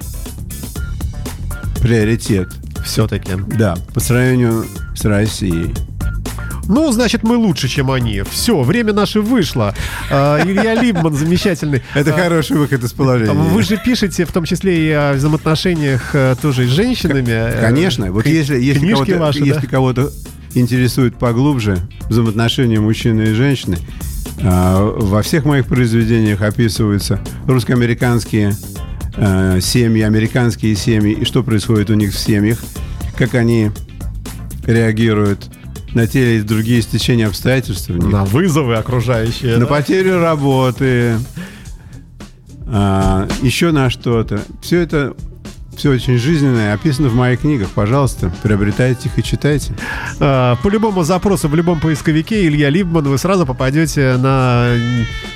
приоритет. 1.80 2.48
Все-таки. 2.84 3.32
Да, 3.58 3.76
по 3.94 4.00
сравнению 4.00 4.64
с 4.96 5.04
Россией. 5.04 5.74
Ну, 6.70 6.92
значит, 6.92 7.24
мы 7.24 7.36
лучше, 7.36 7.66
чем 7.66 7.90
они. 7.90 8.22
Все, 8.30 8.62
время 8.62 8.92
наше 8.92 9.20
вышло. 9.20 9.74
А, 10.08 10.40
Илья 10.44 10.74
Либман 10.74 11.14
замечательный. 11.14 11.82
Это 11.94 12.14
А, 12.14 12.18
хороший 12.18 12.56
выход 12.56 12.84
из 12.84 12.92
положения. 12.92 13.32
Вы 13.32 13.62
же 13.64 13.76
пишете, 13.76 14.24
в 14.24 14.30
том 14.30 14.44
числе 14.44 14.86
и 14.86 14.90
о 14.92 15.12
взаимоотношениях 15.14 16.14
э, 16.14 16.36
тоже 16.40 16.66
с 16.66 16.70
женщинами. 16.70 17.28
э, 17.28 17.60
Конечно. 17.60 18.12
Вот 18.12 18.24
если, 18.24 18.60
если 18.60 18.78
книжки 18.78 19.10
кого-то, 19.10 19.18
ваши, 19.18 19.40
да? 19.40 19.46
если 19.46 19.66
кого-то 19.66 20.10
интересует 20.54 21.16
поглубже 21.16 21.78
взаимоотношения 22.08 22.78
мужчины 22.78 23.22
и 23.22 23.32
женщины, 23.32 23.76
а, 24.42 24.80
во 24.84 25.22
всех 25.22 25.44
моих 25.44 25.66
произведениях 25.66 26.40
описываются 26.40 27.18
русско-американские 27.48 28.54
э, 29.16 29.58
семьи, 29.60 30.02
американские 30.02 30.76
семьи, 30.76 31.12
и 31.14 31.24
что 31.24 31.42
происходит 31.42 31.90
у 31.90 31.94
них 31.94 32.12
в 32.12 32.18
семьях, 32.18 32.58
как 33.18 33.34
они 33.34 33.72
реагируют 34.66 35.50
на 35.94 36.06
те 36.06 36.36
или 36.36 36.42
другие 36.42 36.82
стечения 36.82 37.26
обстоятельств. 37.26 37.88
На 37.88 38.24
вызовы 38.24 38.76
окружающие. 38.76 39.54
на 39.54 39.60
да? 39.60 39.66
потерю 39.66 40.20
работы, 40.20 41.18
а, 42.66 43.28
еще 43.42 43.72
на 43.72 43.90
что-то. 43.90 44.42
Все 44.62 44.80
это 44.80 45.14
все 45.80 45.90
очень 45.92 46.18
жизненное, 46.18 46.74
описано 46.74 47.08
в 47.08 47.14
моих 47.14 47.40
книгах. 47.40 47.70
Пожалуйста, 47.70 48.30
приобретайте 48.42 49.08
их 49.08 49.18
и 49.18 49.22
читайте. 49.22 49.72
А, 50.20 50.56
По 50.56 50.68
любому 50.68 51.04
запросу 51.04 51.48
в 51.48 51.54
любом 51.54 51.80
поисковике 51.80 52.46
Илья 52.46 52.68
Либман 52.68 53.04
вы 53.04 53.16
сразу 53.16 53.46
попадете 53.46 54.18
на, 54.18 54.74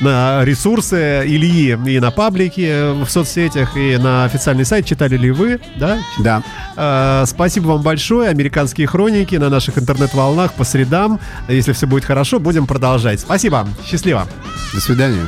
на 0.02 0.44
ресурсы 0.44 1.22
Ильи 1.24 1.78
и 1.86 1.98
на 1.98 2.10
паблики 2.10 2.92
в 3.02 3.08
соцсетях, 3.08 3.74
и 3.74 3.96
на 3.96 4.24
официальный 4.26 4.66
сайт. 4.66 4.84
Читали 4.84 5.16
ли 5.16 5.30
вы, 5.30 5.60
да? 5.76 5.98
Да. 6.18 6.42
А, 6.76 7.24
Спасибо 7.26 7.68
вам 7.68 7.80
большое. 7.80 8.28
Американские 8.28 8.86
хроники 8.86 9.36
на 9.36 9.48
наших 9.48 9.78
интернет-волнах 9.78 10.52
по 10.52 10.64
средам. 10.64 11.20
Если 11.48 11.72
все 11.72 11.86
будет 11.86 12.04
хорошо, 12.04 12.38
будем 12.38 12.66
продолжать. 12.66 13.20
Спасибо. 13.20 13.66
Счастливо. 13.86 14.28
До 14.74 14.80
свидания. 14.82 15.24